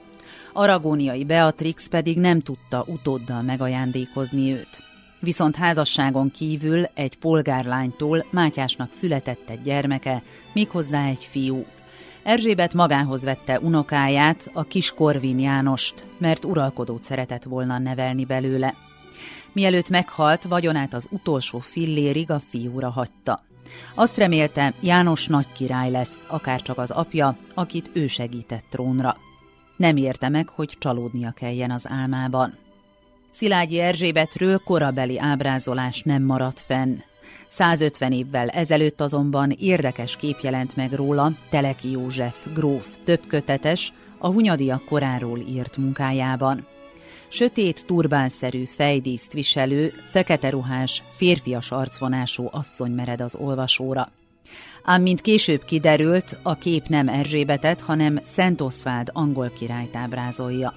Aragóniai 0.53 1.23
Beatrix 1.23 1.87
pedig 1.87 2.19
nem 2.19 2.39
tudta 2.39 2.83
utóddal 2.87 3.41
megajándékozni 3.41 4.51
őt. 4.51 4.81
Viszont 5.19 5.55
házasságon 5.55 6.31
kívül 6.31 6.83
egy 6.93 7.17
polgárlánytól 7.17 8.25
Mátyásnak 8.29 8.91
született 8.91 9.49
egy 9.49 9.61
gyermeke, 9.61 10.23
méghozzá 10.53 11.07
egy 11.07 11.23
fiú. 11.23 11.65
Erzsébet 12.23 12.73
magához 12.73 13.23
vette 13.23 13.59
unokáját, 13.59 14.49
a 14.53 14.63
kis 14.63 14.91
Korvin 14.91 15.39
Jánost, 15.39 16.05
mert 16.17 16.45
uralkodót 16.45 17.03
szeretett 17.03 17.43
volna 17.43 17.77
nevelni 17.77 18.25
belőle. 18.25 18.75
Mielőtt 19.51 19.89
meghalt, 19.89 20.43
vagyonát 20.43 20.93
az 20.93 21.07
utolsó 21.11 21.59
fillérig 21.59 22.31
a 22.31 22.39
fiúra 22.39 22.89
hagyta. 22.89 23.43
Azt 23.95 24.17
remélte, 24.17 24.73
János 24.79 25.27
nagy 25.27 25.51
király 25.51 25.91
lesz, 25.91 26.25
akárcsak 26.27 26.77
az 26.77 26.91
apja, 26.91 27.37
akit 27.53 27.89
ő 27.93 28.07
segített 28.07 28.65
trónra. 28.69 29.17
Nem 29.75 29.97
érte 29.97 30.29
meg, 30.29 30.49
hogy 30.49 30.75
csalódnia 30.79 31.31
kelljen 31.31 31.71
az 31.71 31.85
álmában. 31.89 32.57
Szilágyi 33.31 33.79
Erzsébetről 33.79 34.57
korabeli 34.57 35.19
ábrázolás 35.19 36.01
nem 36.01 36.23
maradt 36.23 36.59
fenn. 36.59 36.97
150 37.49 38.11
évvel 38.11 38.49
ezelőtt 38.49 39.01
azonban 39.01 39.51
érdekes 39.59 40.15
kép 40.15 40.39
jelent 40.41 40.75
meg 40.75 40.91
róla 40.91 41.31
Teleki 41.49 41.91
József 41.91 42.45
gróf 42.53 42.97
többkötetes, 43.03 43.93
a 44.17 44.27
Hunyadiak 44.27 44.85
koráról 44.85 45.39
írt 45.39 45.77
munkájában. 45.77 46.65
Sötét, 47.27 47.85
turbánszerű 47.85 48.63
fejdíszt 48.63 49.33
viselő, 49.33 49.93
fekete 50.03 50.49
ruhás, 50.49 51.03
férfias 51.09 51.71
arcvonású 51.71 52.47
asszony 52.51 52.91
mered 52.91 53.21
az 53.21 53.35
olvasóra. 53.35 54.11
Ám 54.83 55.01
mint 55.01 55.21
később 55.21 55.65
kiderült, 55.65 56.37
a 56.43 56.55
kép 56.55 56.87
nem 56.87 57.07
Erzsébetet, 57.07 57.81
hanem 57.81 58.19
Szent 58.23 58.61
Oszváld 58.61 59.09
angol 59.13 59.49
királyt 59.49 59.95
ábrázolja 59.95 60.73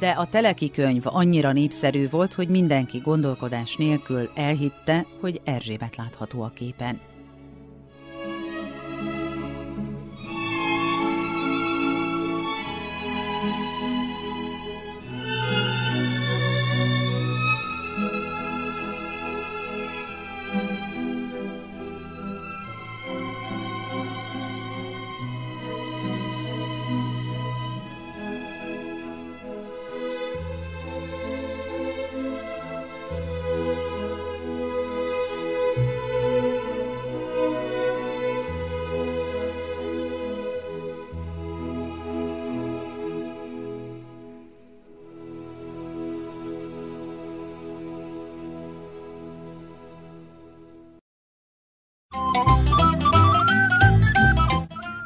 de 0.00 0.10
a 0.10 0.26
teleki 0.26 0.70
könyv 0.70 1.02
annyira 1.04 1.52
népszerű 1.52 2.08
volt, 2.08 2.34
hogy 2.34 2.48
mindenki 2.48 2.98
gondolkodás 2.98 3.76
nélkül 3.76 4.30
elhitte, 4.34 5.06
hogy 5.20 5.40
Erzsébet 5.44 5.96
látható 5.96 6.42
a 6.42 6.50
képen. 6.54 7.09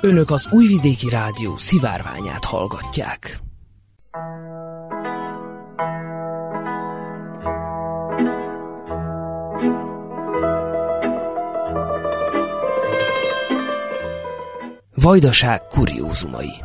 Önök 0.04 0.30
az 0.30 0.48
Újvidéki 0.50 1.08
Rádió 1.08 1.56
szivárványát 1.56 2.44
hallgatják. 2.44 3.38
Vajdaság 14.94 15.66
kuriózumai 15.66 16.63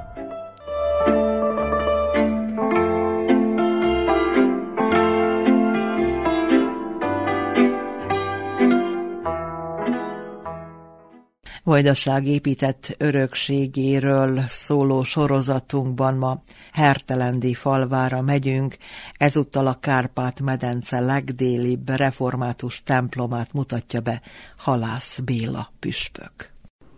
Vajdaság 11.79 12.27
épített 12.27 12.95
örökségéről 12.97 14.39
szóló 14.47 15.03
sorozatunkban 15.03 16.13
ma 16.13 16.41
Hertelendi 16.73 17.53
falvára 17.53 18.21
megyünk, 18.21 18.77
ezúttal 19.17 19.67
a 19.67 19.77
Kárpát-medence 19.79 20.99
legdélibb 20.99 21.89
református 21.89 22.83
templomát 22.83 23.53
mutatja 23.53 23.99
be 23.99 24.21
Halász 24.57 25.19
Béla 25.19 25.71
püspök. 25.79 26.53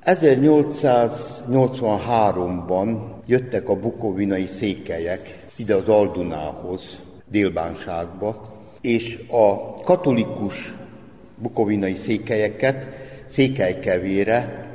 1883-ban 0.06 2.98
jöttek 3.26 3.70
a 3.70 3.76
bukovinai 3.76 4.46
székelyek 4.46 5.38
ide 5.56 5.76
az 5.76 5.88
Aldunához, 5.88 7.00
Délbánságba, 7.30 8.58
és 8.82 9.20
a 9.30 9.74
katolikus 9.84 10.74
bukovinai 11.38 11.96
székelyeket 11.96 12.88
Székelykevére 13.30 14.70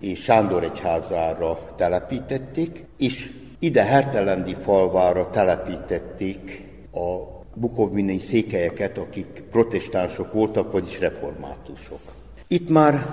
és 0.00 0.22
Sándor 0.22 0.62
egyházára 0.62 1.58
telepítették, 1.76 2.84
és 2.98 3.30
ide 3.58 3.82
Hertelendi 3.82 4.56
falvára 4.62 5.30
telepítették 5.30 6.66
a 6.92 7.36
bukovinai 7.54 8.18
székelyeket, 8.18 8.98
akik 8.98 9.44
protestánsok 9.50 10.32
voltak, 10.32 10.72
vagyis 10.72 10.98
reformátusok. 10.98 12.00
Itt 12.48 12.70
már 12.70 13.06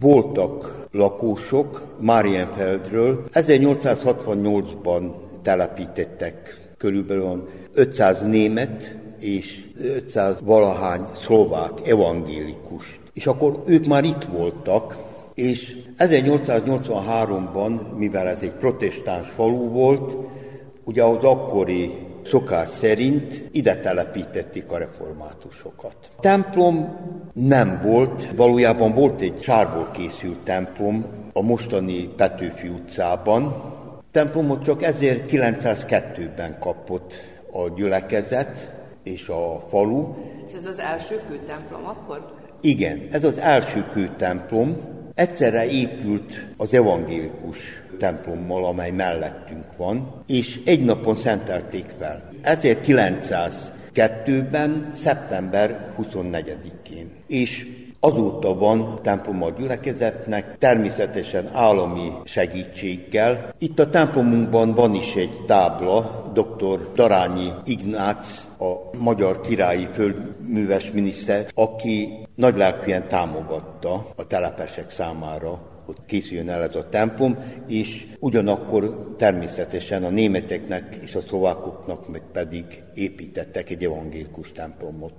voltak 0.00 0.86
lakósok 0.90 1.82
Marienfeldről. 2.00 3.24
1868-ban 3.32 5.12
telepítettek 5.42 6.60
körülbelül 6.76 7.48
500 7.72 8.22
német 8.22 8.96
és 9.20 9.64
500 9.78 10.40
valahány 10.42 11.06
szlovák 11.14 11.88
evangélikus. 11.88 13.00
És 13.12 13.26
akkor 13.26 13.62
ők 13.66 13.86
már 13.86 14.04
itt 14.04 14.24
voltak, 14.24 14.96
és 15.34 15.76
1883-ban, 15.98 17.96
mivel 17.96 18.26
ez 18.28 18.40
egy 18.40 18.52
protestáns 18.52 19.28
falu 19.34 19.68
volt, 19.68 20.16
ugye 20.84 21.02
az 21.02 21.24
akkori 21.24 21.90
szokás 22.24 22.68
szerint 22.68 23.42
ide 23.52 23.76
telepítették 23.76 24.70
a 24.70 24.78
reformátusokat. 24.78 25.96
A 26.16 26.20
templom 26.20 26.96
nem 27.32 27.80
volt, 27.84 28.30
valójában 28.36 28.94
volt 28.94 29.20
egy 29.20 29.42
sárból 29.42 29.90
készült 29.92 30.38
templom 30.38 31.06
a 31.32 31.42
mostani 31.42 32.08
Petőfi 32.16 32.68
utcában. 32.68 33.44
A 33.44 34.02
templomot 34.10 34.64
csak 34.64 34.80
1902-ben 34.82 36.58
kapott 36.58 37.12
a 37.52 37.68
gyülekezet 37.74 38.74
és 39.02 39.28
a 39.28 39.62
falu. 39.68 40.14
És 40.46 40.52
ez 40.52 40.66
az 40.66 40.78
első 40.78 41.20
kőtemplom 41.28 41.84
akkor? 41.84 42.32
Igen, 42.60 43.00
ez 43.10 43.24
az 43.24 43.38
első 43.38 43.86
kőtemplom. 43.92 44.76
Egyszerre 45.14 45.70
épült 45.70 46.46
az 46.56 46.72
evangélikus 46.72 47.58
templommal, 47.98 48.64
amely 48.64 48.90
mellettünk 48.90 49.76
van, 49.76 50.22
és 50.26 50.60
egy 50.64 50.84
napon 50.84 51.16
szentelték 51.16 51.86
fel. 51.98 52.30
1902-ben, 52.42 54.90
szeptember 54.94 55.94
24-én. 56.02 57.10
És 57.26 57.66
Azóta 58.04 58.54
van 58.54 58.98
templom 59.02 59.42
a 59.42 59.50
gyülekezetnek, 59.50 60.58
természetesen 60.58 61.48
állami 61.52 62.08
segítséggel. 62.24 63.54
Itt 63.58 63.78
a 63.78 63.90
templomunkban 63.90 64.74
van 64.74 64.94
is 64.94 65.14
egy 65.14 65.44
tábla, 65.46 66.30
dr. 66.34 66.92
Darányi 66.94 67.48
Ignác, 67.64 68.48
a 68.58 68.96
magyar 68.98 69.40
királyi 69.40 69.88
földműves 69.92 70.90
miniszter, 70.90 71.46
aki 71.54 72.08
nagylelkűen 72.34 73.08
támogatta 73.08 74.06
a 74.16 74.26
telepesek 74.26 74.90
számára 74.90 75.58
hogy 75.84 75.96
készüljön 76.06 76.48
el 76.48 76.62
ez 76.62 76.74
a 76.74 76.88
templom, 76.88 77.36
és 77.68 78.06
ugyanakkor 78.20 79.14
természetesen 79.16 80.04
a 80.04 80.08
németeknek 80.08 80.98
és 81.02 81.14
a 81.14 81.20
szlovákoknak 81.20 82.08
meg 82.08 82.22
pedig 82.32 82.64
építettek 82.94 83.70
egy 83.70 83.84
evangélikus 83.84 84.52
templomot. 84.52 85.12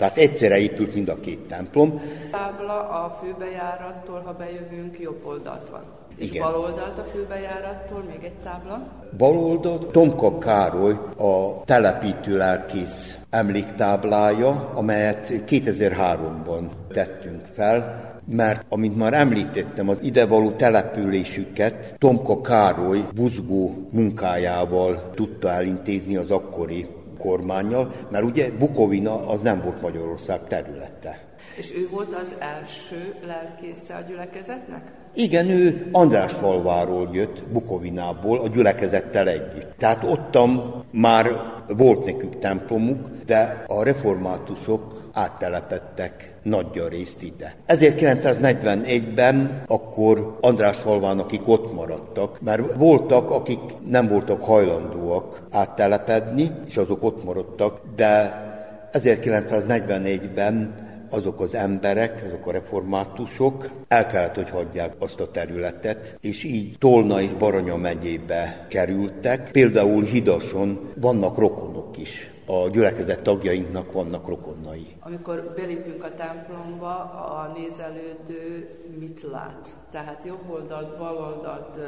Tehát 0.00 0.18
egyszerre 0.18 0.58
épült 0.58 0.94
mind 0.94 1.08
a 1.08 1.20
két 1.20 1.38
templom. 1.38 1.90
A 1.92 2.30
tábla 2.30 2.88
a 2.88 3.18
főbejárattól, 3.22 4.22
ha 4.24 4.32
bejövünk, 4.32 5.00
jobb 5.00 5.26
oldalt 5.26 5.68
van. 5.68 5.82
És 6.16 6.30
Igen. 6.30 6.42
bal 6.42 6.60
oldalt 6.60 6.98
a 6.98 7.04
főbejárattól 7.12 8.04
még 8.08 8.24
egy 8.24 8.34
tábla. 8.42 8.82
Bal 9.16 9.36
oldalt 9.36 9.90
Tomka 9.90 10.38
Károly 10.38 10.92
a 11.18 11.64
telepítő 11.64 12.36
lelkész 12.36 13.18
emléktáblája, 13.30 14.70
amelyet 14.74 15.26
2003-ban 15.28 16.62
tettünk 16.92 17.42
fel, 17.54 18.08
mert, 18.26 18.64
amint 18.68 18.96
már 18.96 19.14
említettem, 19.14 19.88
az 19.88 19.98
idevaló 20.02 20.50
településüket 20.50 21.94
Tomka 21.98 22.40
Károly 22.40 23.04
buzgó 23.14 23.88
munkájával 23.90 25.10
tudta 25.14 25.50
elintézni 25.50 26.16
az 26.16 26.30
akkori 26.30 26.86
kormányjal, 27.22 27.92
mert 28.10 28.24
ugye 28.24 28.50
Bukovina 28.58 29.28
az 29.28 29.40
nem 29.40 29.60
volt 29.64 29.82
Magyarország 29.82 30.40
területe. 30.48 31.28
És 31.56 31.74
ő 31.74 31.88
volt 31.90 32.14
az 32.14 32.34
első 32.38 33.14
lelkésze 33.26 33.94
a 33.94 34.00
gyülekezetnek? 34.00 34.92
Igen, 35.14 35.48
ő 35.48 35.88
András 35.92 36.32
falváról 36.32 37.08
jött, 37.12 37.42
Bukovinából, 37.42 38.40
a 38.40 38.48
gyülekezettel 38.48 39.28
együtt. 39.28 39.72
Tehát 39.78 40.04
ottan 40.04 40.84
már 40.90 41.30
volt 41.68 42.04
nekük 42.04 42.38
templomuk, 42.38 43.08
de 43.26 43.64
a 43.66 43.82
reformátusok 43.82 45.10
áttelepettek 45.12 46.29
nagyja 46.42 46.88
részt 46.88 47.22
ide. 47.22 47.56
1941-ben 47.68 49.62
akkor 49.66 50.36
András 50.40 50.76
falván, 50.76 51.18
akik 51.18 51.48
ott 51.48 51.74
maradtak, 51.74 52.40
mert 52.40 52.74
voltak, 52.74 53.30
akik 53.30 53.60
nem 53.88 54.08
voltak 54.08 54.42
hajlandóak 54.42 55.42
áttelepedni, 55.50 56.50
és 56.68 56.76
azok 56.76 57.02
ott 57.02 57.24
maradtak, 57.24 57.80
de 57.96 58.48
1941-ben 58.92 60.74
azok 61.10 61.40
az 61.40 61.54
emberek, 61.54 62.24
azok 62.28 62.46
a 62.46 62.52
reformátusok 62.52 63.70
el 63.88 64.06
kellett, 64.06 64.34
hogy 64.34 64.50
hagyják 64.50 64.92
azt 64.98 65.20
a 65.20 65.30
területet, 65.30 66.16
és 66.20 66.44
így 66.44 66.78
Tolna 66.78 67.20
és 67.20 67.30
Baranya 67.38 67.76
megyébe 67.76 68.66
kerültek. 68.68 69.50
Például 69.50 70.02
Hidason 70.02 70.92
vannak 70.96 71.38
rokonok 71.38 71.98
is. 71.98 72.30
A 72.52 72.68
gyülekezet 72.68 73.22
tagjainknak 73.22 73.92
vannak 73.92 74.28
rokonai. 74.28 74.86
Amikor 75.00 75.52
belépünk 75.56 76.04
a 76.04 76.14
templomba, 76.14 76.94
a 77.12 77.52
nézelődő 77.56 78.68
mit 78.98 79.22
lát? 79.22 79.76
Tehát 79.90 80.22
jobb 80.26 80.50
oldalt, 80.50 80.98
bal 80.98 81.16
oldalt 81.16 81.78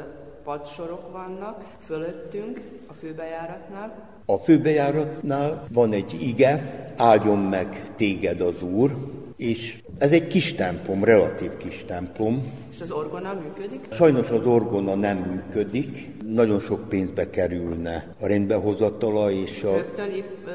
padsorok 0.43 1.11
vannak, 1.11 1.63
fölöttünk, 1.85 2.61
a 2.87 2.93
főbejáratnál. 2.93 4.09
A 4.25 4.37
főbejáratnál 4.37 5.63
van 5.71 5.91
egy 5.91 6.17
ige, 6.21 6.83
áldjon 6.97 7.39
meg 7.39 7.95
téged 7.95 8.41
az 8.41 8.61
Úr, 8.61 8.91
és 9.37 9.83
ez 9.97 10.11
egy 10.11 10.27
kis 10.27 10.53
templom, 10.53 11.03
relatív 11.03 11.57
kis 11.57 11.83
templom. 11.87 12.51
És 12.73 12.81
az 12.81 12.91
orgona 12.91 13.33
működik? 13.33 13.87
Sajnos 13.91 14.29
az 14.29 14.45
orgona 14.45 14.95
nem 14.95 15.17
működik, 15.17 16.07
nagyon 16.27 16.59
sok 16.59 16.89
pénzbe 16.89 17.29
kerülne 17.29 18.09
a 18.19 18.27
rendbehozatala 18.27 19.31
és 19.31 19.63
a... 19.63 19.75
Rögtön 19.75 20.09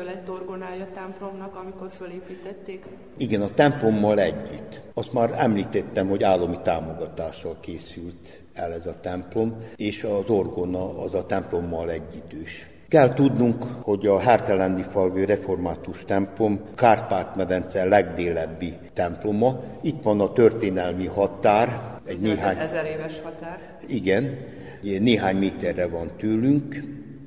lett 0.04 0.30
orgonája 0.30 0.84
a 0.84 0.88
templomnak, 0.94 1.56
amikor 1.56 1.90
fölépítették? 1.90 2.84
Igen, 3.16 3.42
a 3.42 3.48
templommal 3.54 4.20
együtt. 4.20 4.80
Azt 4.94 5.12
már 5.12 5.34
említettem, 5.36 6.08
hogy 6.08 6.22
állami 6.22 6.58
támogatással 6.62 7.56
készült 7.60 8.40
el 8.54 8.72
ez 8.72 8.86
a 8.86 9.00
templom, 9.00 9.56
és 9.76 10.02
az 10.02 10.30
orgona 10.30 10.98
az 11.02 11.14
a 11.14 11.26
templommal 11.26 11.90
egyidős. 11.90 12.66
Kell 12.88 13.14
tudnunk, 13.14 13.62
hogy 13.62 14.06
a 14.06 14.18
Hertelendi 14.18 14.84
falvő 14.90 15.24
református 15.24 16.04
templom 16.06 16.60
Kárpát-medence 16.74 17.84
legdélebbi 17.84 18.74
temploma. 18.92 19.60
Itt 19.82 20.02
van 20.02 20.20
a 20.20 20.32
történelmi 20.32 21.06
határ, 21.06 21.98
egy 22.06 22.20
néhány... 22.20 22.58
Ezer 22.58 22.84
éves 22.84 23.20
határ. 23.22 23.58
Igen, 23.86 24.38
néhány 24.82 25.36
méterre 25.36 25.88
van 25.88 26.10
tőlünk, 26.18 26.82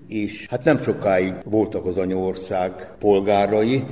és 0.07 0.45
hát 0.49 0.63
nem 0.63 0.81
sokáig 0.83 1.33
voltak 1.43 1.85
az 1.85 1.97
anyaország 1.97 2.91
polgárai, 2.99 3.83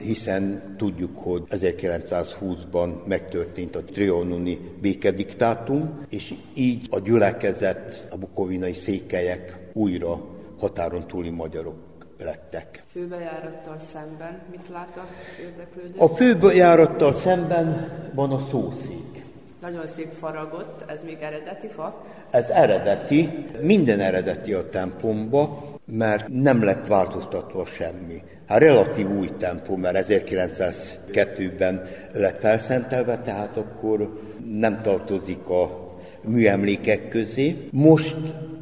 hiszen 0.00 0.74
tudjuk, 0.76 1.18
hogy 1.18 1.42
1920-ban 1.50 3.06
megtörtént 3.06 3.76
a 3.76 3.84
trianoni 3.84 4.58
békediktátum, 4.80 6.00
és 6.10 6.34
így 6.54 6.86
a 6.90 6.98
gyülekezet, 6.98 8.06
a 8.10 8.16
bukovinai 8.16 8.72
székelyek 8.72 9.70
újra 9.72 10.36
határon 10.58 11.06
túli 11.06 11.30
magyarok 11.30 11.76
lettek. 12.18 12.82
Főbejárattal 12.92 13.78
szemben 13.92 14.40
mit 14.50 14.68
lát 14.72 14.96
az 14.96 15.44
érdeklődő? 15.44 15.98
A 15.98 16.08
főbejárattal 16.08 17.14
szemben 17.14 17.90
van 18.14 18.30
a 18.32 18.46
szószék. 18.50 19.26
Nagyon 19.60 19.86
szép 19.86 20.12
faragott, 20.12 20.90
ez 20.90 20.98
még 21.04 21.18
eredeti 21.20 21.68
fa? 21.68 22.04
Ez 22.30 22.48
eredeti, 22.48 23.28
minden 23.60 24.00
eredeti 24.00 24.52
a 24.52 24.68
templomba, 24.68 25.62
mert 25.84 26.28
nem 26.28 26.64
lett 26.64 26.86
változtatva 26.86 27.66
semmi. 27.66 28.22
Hát 28.46 28.58
relatív 28.58 29.10
új 29.10 29.30
templom, 29.38 29.80
mert 29.80 30.06
1902-ben 30.08 31.82
lett 32.12 32.40
felszentelve, 32.40 33.18
tehát 33.18 33.56
akkor 33.56 34.20
nem 34.44 34.80
tartozik 34.80 35.48
a 35.48 35.88
műemlékek 36.24 37.08
közé. 37.08 37.68
Most 37.70 38.16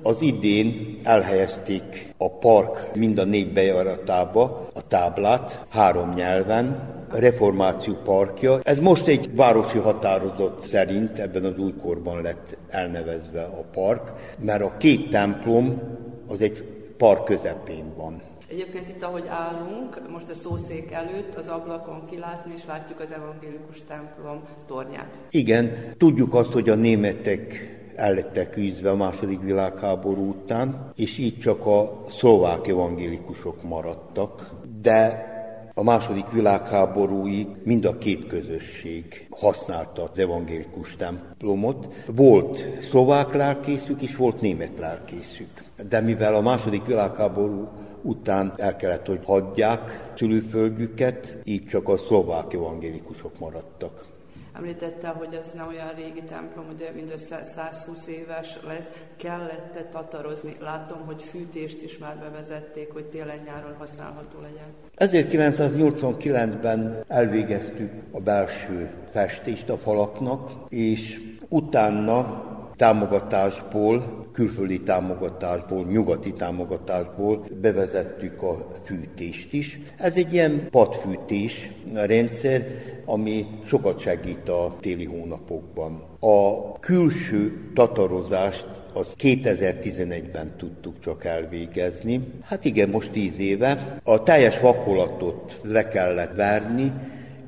az 0.07 0.23
idén 0.23 0.95
elhelyezték 1.03 2.15
a 2.17 2.31
park 2.31 2.95
mind 2.95 3.19
a 3.19 3.25
négy 3.25 3.53
bejaratába 3.53 4.69
a 4.75 4.87
táblát 4.87 5.65
három 5.69 6.13
nyelven, 6.13 6.95
a 7.11 7.19
Reformáció 7.19 7.95
parkja. 8.05 8.59
Ez 8.63 8.81
most 8.81 9.07
egy 9.07 9.35
városi 9.35 9.79
határozat 9.79 10.61
szerint 10.61 11.19
ebben 11.19 11.45
az 11.45 11.59
újkorban 11.59 12.23
lett 12.23 12.59
elnevezve 12.69 13.43
a 13.43 13.65
park, 13.73 14.13
mert 14.39 14.63
a 14.63 14.77
két 14.77 15.11
templom 15.11 15.81
az 16.29 16.41
egy 16.41 16.65
park 16.97 17.25
közepén 17.25 17.95
van. 17.97 18.23
Egyébként 18.49 18.89
itt, 18.89 19.03
ahogy 19.03 19.27
állunk, 19.29 20.11
most 20.11 20.31
a 20.31 20.35
szószék 20.35 20.93
előtt 20.93 21.35
az 21.35 21.49
ablakon 21.49 22.05
kilátni, 22.11 22.53
és 22.57 22.65
látjuk 22.67 23.01
az 23.01 23.13
evangélikus 23.13 23.83
templom 23.89 24.43
tornyát. 24.67 25.19
Igen, 25.31 25.73
tudjuk 25.99 26.35
azt, 26.35 26.53
hogy 26.53 26.69
a 26.69 26.75
németek 26.75 27.76
el 27.97 28.15
lettek 28.15 28.57
űzve 28.57 28.91
a 28.91 28.97
második 28.97 29.41
világháború 29.41 30.29
után, 30.29 30.93
és 30.97 31.19
így 31.19 31.39
csak 31.39 31.67
a 31.67 32.05
szlovák 32.19 32.67
evangélikusok 32.67 33.63
maradtak, 33.63 34.51
de 34.83 35.35
a 35.79 35.83
második 35.83 36.31
világháborúig 36.33 37.47
mind 37.65 37.85
a 37.85 37.99
két 37.99 38.27
közösség 38.27 39.27
használta 39.31 40.03
az 40.03 40.19
evangélikus 40.19 40.97
templomot. 40.97 41.89
Volt 42.07 42.67
szlovák 42.91 43.35
lelkészük 43.35 44.03
és 44.03 44.17
volt 44.17 44.41
német 44.41 44.79
lelkészük. 44.79 45.51
De 45.89 46.01
mivel 46.01 46.35
a 46.35 46.41
második 46.41 46.87
világháború 46.87 47.69
után 48.03 48.53
el 48.57 48.77
kellett, 48.77 49.07
hogy 49.07 49.21
hagyják 49.25 50.13
szülőföldjüket, 50.17 51.39
így 51.45 51.67
csak 51.67 51.89
a 51.89 51.99
szlovák 51.99 52.53
evangélikusok 52.53 53.39
maradtak. 53.39 54.16
Említette, 54.57 55.09
hogy 55.09 55.35
ez 55.35 55.51
nem 55.55 55.67
olyan 55.67 55.95
régi 55.95 56.23
templom, 56.23 56.65
ugye 56.75 56.91
mindössze 56.95 57.45
120 57.45 58.07
éves 58.07 58.59
lesz, 58.67 58.87
kellett 59.17 59.89
tatarozni. 59.91 60.57
Látom, 60.61 60.99
hogy 61.07 61.23
fűtést 61.23 61.83
is 61.83 61.99
már 61.99 62.17
bevezették, 62.17 62.93
hogy 62.93 63.05
télen-nyáron 63.05 63.75
használható 63.79 64.39
legyen. 64.41 64.67
1989-ben 64.97 67.05
elvégeztük 67.09 67.93
a 68.11 68.21
belső 68.21 68.91
festést 69.11 69.69
a 69.69 69.77
falaknak, 69.77 70.51
és 70.69 71.21
utána 71.49 72.45
támogatásból, 72.77 74.27
külföldi 74.33 74.83
támogatásból, 74.83 75.85
nyugati 75.85 76.33
támogatásból 76.33 77.47
bevezettük 77.61 78.43
a 78.43 78.67
fűtést 78.85 79.53
is. 79.53 79.81
Ez 79.97 80.17
egy 80.17 80.33
ilyen 80.33 80.69
padfűtés 80.71 81.71
rendszer, 81.95 82.67
ami 83.05 83.47
sokat 83.67 84.01
segít 84.01 84.49
a 84.49 84.77
téli 84.81 85.05
hónapokban. 85.05 86.05
A 86.21 86.73
külső 86.79 87.71
tatarozást 87.75 88.67
az 88.93 89.07
2011-ben 89.19 90.57
tudtuk 90.57 91.01
csak 91.01 91.25
elvégezni. 91.25 92.21
Hát 92.43 92.65
igen, 92.65 92.89
most 92.89 93.11
tíz 93.11 93.39
éve. 93.39 94.01
A 94.05 94.23
teljes 94.23 94.61
vakolatot 94.61 95.61
le 95.63 95.89
kellett 95.89 96.35
verni, 96.37 96.93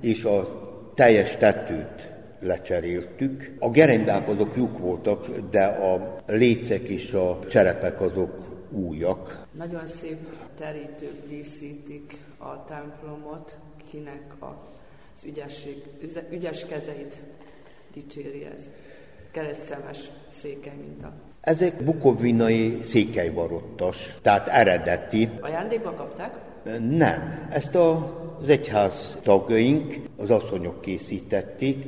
és 0.01 0.25
a 0.25 0.49
teljes 0.95 1.37
tetőt 1.37 1.98
lecseréltük. 2.41 3.55
A 3.59 3.71
gerendák 3.71 4.29
azok 4.29 4.57
lyuk 4.57 4.79
voltak, 4.79 5.29
de 5.51 5.65
a 5.65 6.23
lécek 6.27 6.89
és 6.89 7.13
a 7.13 7.39
cserepek 7.51 8.01
azok 8.01 8.49
újak. 8.71 9.47
Nagyon 9.53 9.87
szép 9.87 10.19
terítők 10.59 11.29
díszítik 11.29 12.17
a 12.39 12.65
templomot, 12.65 13.57
kinek 13.91 14.23
az 14.39 15.25
ügyesség, 15.25 15.83
ügyes 16.31 16.67
kezeit 16.67 17.23
dicséri 17.93 18.45
ez. 18.45 18.63
Keresztszemes 19.31 20.11
székely 20.41 20.77
minta. 20.77 21.13
Ezek 21.41 21.85
bukovinai 21.85 22.81
székelyvarottas, 22.83 23.97
tehát 24.23 24.49
eredeti. 24.49 25.29
Ajándékba 25.41 25.95
kapták? 25.95 26.35
Nem. 26.89 27.49
Ezt 27.51 27.75
az 27.75 28.49
egyház 28.49 29.19
tagjaink, 29.23 29.95
az 30.17 30.31
asszonyok 30.31 30.81
készítették, 30.81 31.85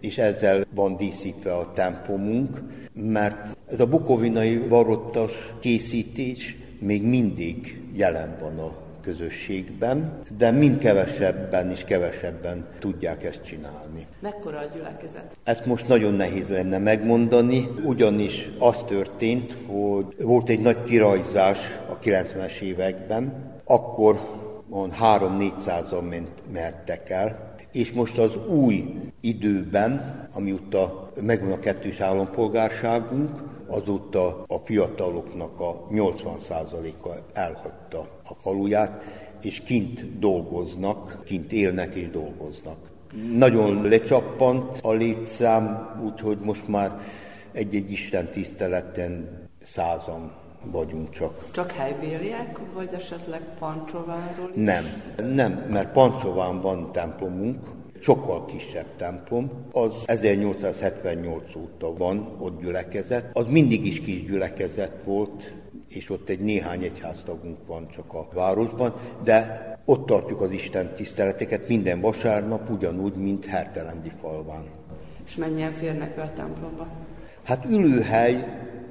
és 0.00 0.18
ezzel 0.18 0.64
van 0.74 0.96
díszítve 0.96 1.54
a 1.54 1.72
templomunk, 1.72 2.62
mert 2.92 3.56
ez 3.66 3.80
a 3.80 3.86
bukovinai 3.86 4.58
varottas 4.58 5.32
készítés 5.60 6.56
még 6.78 7.02
mindig 7.02 7.82
jelen 7.92 8.38
van 8.40 8.58
a 8.58 8.88
közösségben, 9.02 10.22
de 10.36 10.50
mind 10.50 10.78
kevesebben 10.78 11.70
és 11.70 11.84
kevesebben 11.84 12.66
tudják 12.78 13.24
ezt 13.24 13.44
csinálni. 13.44 14.06
Mekkora 14.20 14.58
a 14.58 14.64
gyülekezet? 14.74 15.36
Ezt 15.44 15.66
most 15.66 15.88
nagyon 15.88 16.14
nehéz 16.14 16.48
lenne 16.48 16.78
megmondani, 16.78 17.68
ugyanis 17.84 18.50
az 18.58 18.84
történt, 18.86 19.56
hogy 19.66 20.14
volt 20.22 20.48
egy 20.48 20.60
nagy 20.60 20.82
kirajzás 20.82 21.58
a 21.88 21.98
90-es 21.98 22.60
években, 22.60 23.52
akkor 23.64 24.18
3-400-an 24.72 26.26
mehettek 26.52 27.10
el, 27.10 27.49
és 27.72 27.92
most 27.92 28.18
az 28.18 28.36
új 28.46 28.84
időben, 29.20 30.28
amióta 30.34 31.12
megvan 31.20 31.52
a 31.52 31.58
kettős 31.58 32.00
állampolgárságunk, 32.00 33.42
azóta 33.66 34.44
a 34.46 34.58
fiataloknak 34.64 35.60
a 35.60 35.86
80%-a 35.90 37.08
elhagyta 37.32 38.06
a 38.24 38.34
faluját, 38.42 39.02
és 39.42 39.60
kint 39.60 40.18
dolgoznak, 40.18 41.22
kint 41.24 41.52
élnek 41.52 41.94
és 41.94 42.10
dolgoznak. 42.10 42.76
Nagyon 43.32 43.82
lecsappant 43.82 44.78
a 44.82 44.92
létszám, 44.92 45.96
úgyhogy 46.04 46.38
most 46.44 46.68
már 46.68 46.96
egy-egy 47.52 47.90
Isten 47.90 48.30
tiszteleten 48.30 49.28
százan 49.62 50.39
vagyunk 50.64 51.10
csak. 51.10 51.50
Csak 51.50 51.72
helybéliek, 51.72 52.60
vagy 52.74 52.88
esetleg 52.92 53.40
Pancsováról 53.58 54.50
is? 54.54 54.62
Nem, 54.64 54.84
nem, 55.34 55.52
mert 55.52 55.92
Pancsován 55.92 56.60
van 56.60 56.92
templomunk, 56.92 57.58
sokkal 58.00 58.44
kisebb 58.44 58.96
templom, 58.96 59.50
az 59.72 59.92
1878 60.06 61.56
óta 61.56 61.94
van 61.96 62.36
ott 62.38 62.60
gyülekezet, 62.60 63.30
az 63.32 63.44
mindig 63.48 63.86
is 63.86 64.00
kis 64.00 64.24
gyülekezet 64.24 65.04
volt, 65.04 65.54
és 65.88 66.10
ott 66.10 66.28
egy 66.28 66.40
néhány 66.40 66.82
egyháztagunk 66.82 67.66
van 67.66 67.88
csak 67.88 68.14
a 68.14 68.28
városban, 68.34 68.92
de 69.24 69.68
ott 69.84 70.06
tartjuk 70.06 70.40
az 70.40 70.50
Isten 70.50 70.92
tiszteleteket 70.94 71.68
minden 71.68 72.00
vasárnap, 72.00 72.70
ugyanúgy, 72.70 73.14
mint 73.14 73.46
Hertelendi 73.46 74.12
falván. 74.20 74.64
És 75.26 75.36
mennyien 75.36 75.72
férnek 75.72 76.14
be 76.14 76.22
a 76.22 76.32
templomba? 76.32 76.86
Hát 77.42 77.64
ülőhely 77.64 78.44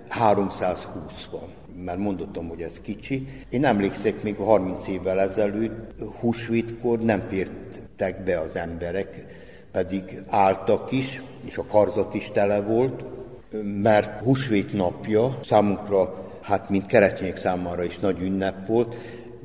320 0.08 1.26
van 1.32 1.59
mert 1.86 1.98
mondottam, 1.98 2.48
hogy 2.48 2.62
ez 2.62 2.80
kicsi. 2.82 3.28
Én 3.50 3.66
emlékszek 3.66 4.24
még 4.24 4.36
30 4.36 4.88
évvel 4.88 5.20
ezelőtt, 5.20 6.02
húsvétkor 6.20 7.00
nem 7.00 7.24
fértek 7.30 8.24
be 8.24 8.40
az 8.40 8.56
emberek, 8.56 9.26
pedig 9.72 10.22
álltak 10.28 10.92
is, 10.92 11.22
és 11.46 11.58
a 11.58 11.66
karzat 11.66 12.14
is 12.14 12.30
tele 12.34 12.62
volt, 12.62 13.06
mert 13.64 14.22
húsvét 14.22 14.74
napja 14.74 15.40
számunkra, 15.44 16.30
hát 16.42 16.70
mint 16.70 16.86
keresztények 16.86 17.38
számára 17.38 17.84
is 17.84 18.00
nagy 18.00 18.22
ünnep 18.22 18.68
volt, 18.68 18.96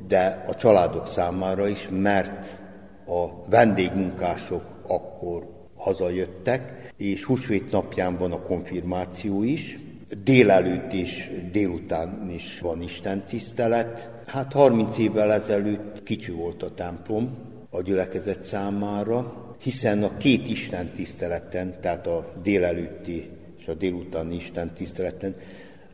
de 0.07 0.43
a 0.47 0.55
családok 0.55 1.07
számára 1.07 1.67
is, 1.67 1.87
mert 1.91 2.59
a 3.07 3.49
vendégmunkások 3.49 4.63
akkor 4.87 5.47
hazajöttek, 5.75 6.91
és 6.97 7.23
húsvét 7.23 7.71
napján 7.71 8.17
van 8.17 8.31
a 8.31 8.41
konfirmáció 8.41 9.43
is, 9.43 9.79
Délelőtt 10.23 10.93
is, 10.93 11.29
délután 11.51 12.29
is 12.29 12.59
van 12.59 12.81
Isten 12.81 13.23
tisztelet. 13.23 14.09
Hát 14.25 14.53
30 14.53 14.97
évvel 14.97 15.31
ezelőtt 15.31 16.03
kicsi 16.03 16.31
volt 16.31 16.63
a 16.63 16.73
templom 16.73 17.37
a 17.69 17.81
gyülekezet 17.81 18.43
számára, 18.43 19.33
hiszen 19.61 20.03
a 20.03 20.17
két 20.17 20.49
Isten 20.49 20.91
tiszteleten, 20.91 21.75
tehát 21.81 22.07
a 22.07 22.33
délelőtti 22.43 23.29
és 23.59 23.67
a 23.67 23.73
délutáni 23.73 24.35
Isten 24.35 24.73
tiszteleten 24.73 25.35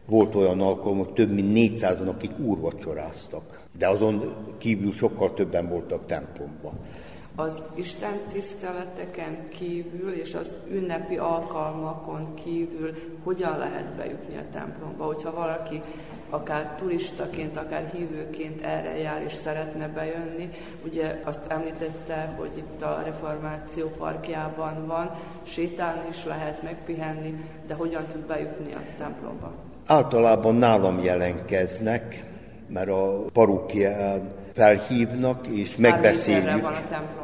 volt 0.06 0.36
olyan 0.36 0.62
alkalom, 0.62 0.98
hogy 0.98 1.14
több 1.14 1.34
mint 1.34 1.80
400-an, 1.80 2.08
akik 2.08 2.40
úrvacsoráztak. 2.40 3.62
De 3.78 3.88
azon 3.88 4.36
kívül 4.58 4.94
sokkal 4.94 5.34
többen 5.34 5.70
voltak 5.70 6.06
templomban 6.06 6.80
az 7.42 7.58
Isten 7.74 8.20
tiszteleteken 8.32 9.50
kívül 9.50 10.12
és 10.12 10.34
az 10.34 10.56
ünnepi 10.72 11.18
alkalmakon 11.18 12.34
kívül 12.34 12.94
hogyan 13.24 13.58
lehet 13.58 13.86
bejutni 13.86 14.38
a 14.38 14.50
templomba, 14.52 15.06
hogyha 15.06 15.34
valaki 15.34 15.82
akár 16.30 16.76
turistaként, 16.76 17.58
akár 17.58 17.90
hívőként 17.94 18.62
erre 18.62 18.98
jár 18.98 19.24
és 19.24 19.34
szeretne 19.34 19.88
bejönni. 19.88 20.50
Ugye 20.86 21.22
azt 21.24 21.46
említette, 21.48 22.36
hogy 22.38 22.52
itt 22.58 22.82
a 22.82 23.02
Reformáció 23.06 23.88
parkjában 23.88 24.88
van, 24.88 25.12
sétálni 25.44 26.08
is 26.10 26.26
lehet, 26.26 26.64
megpihenni, 26.64 27.46
de 27.68 27.74
hogyan 27.74 28.04
tud 28.12 28.22
bejutni 28.22 28.74
a 28.74 28.82
templomba? 28.98 29.54
Általában 29.86 30.56
nálam 30.56 31.00
jelentkeznek, 31.00 32.24
mert 32.68 32.90
a 32.90 33.26
parókián 33.34 34.40
felhívnak 34.54 35.48
és 35.48 35.76
pár 35.76 35.92
megbeszéljük. 35.92 36.62
van 36.62 36.74
a 36.74 36.88
templomtól. 36.90 37.21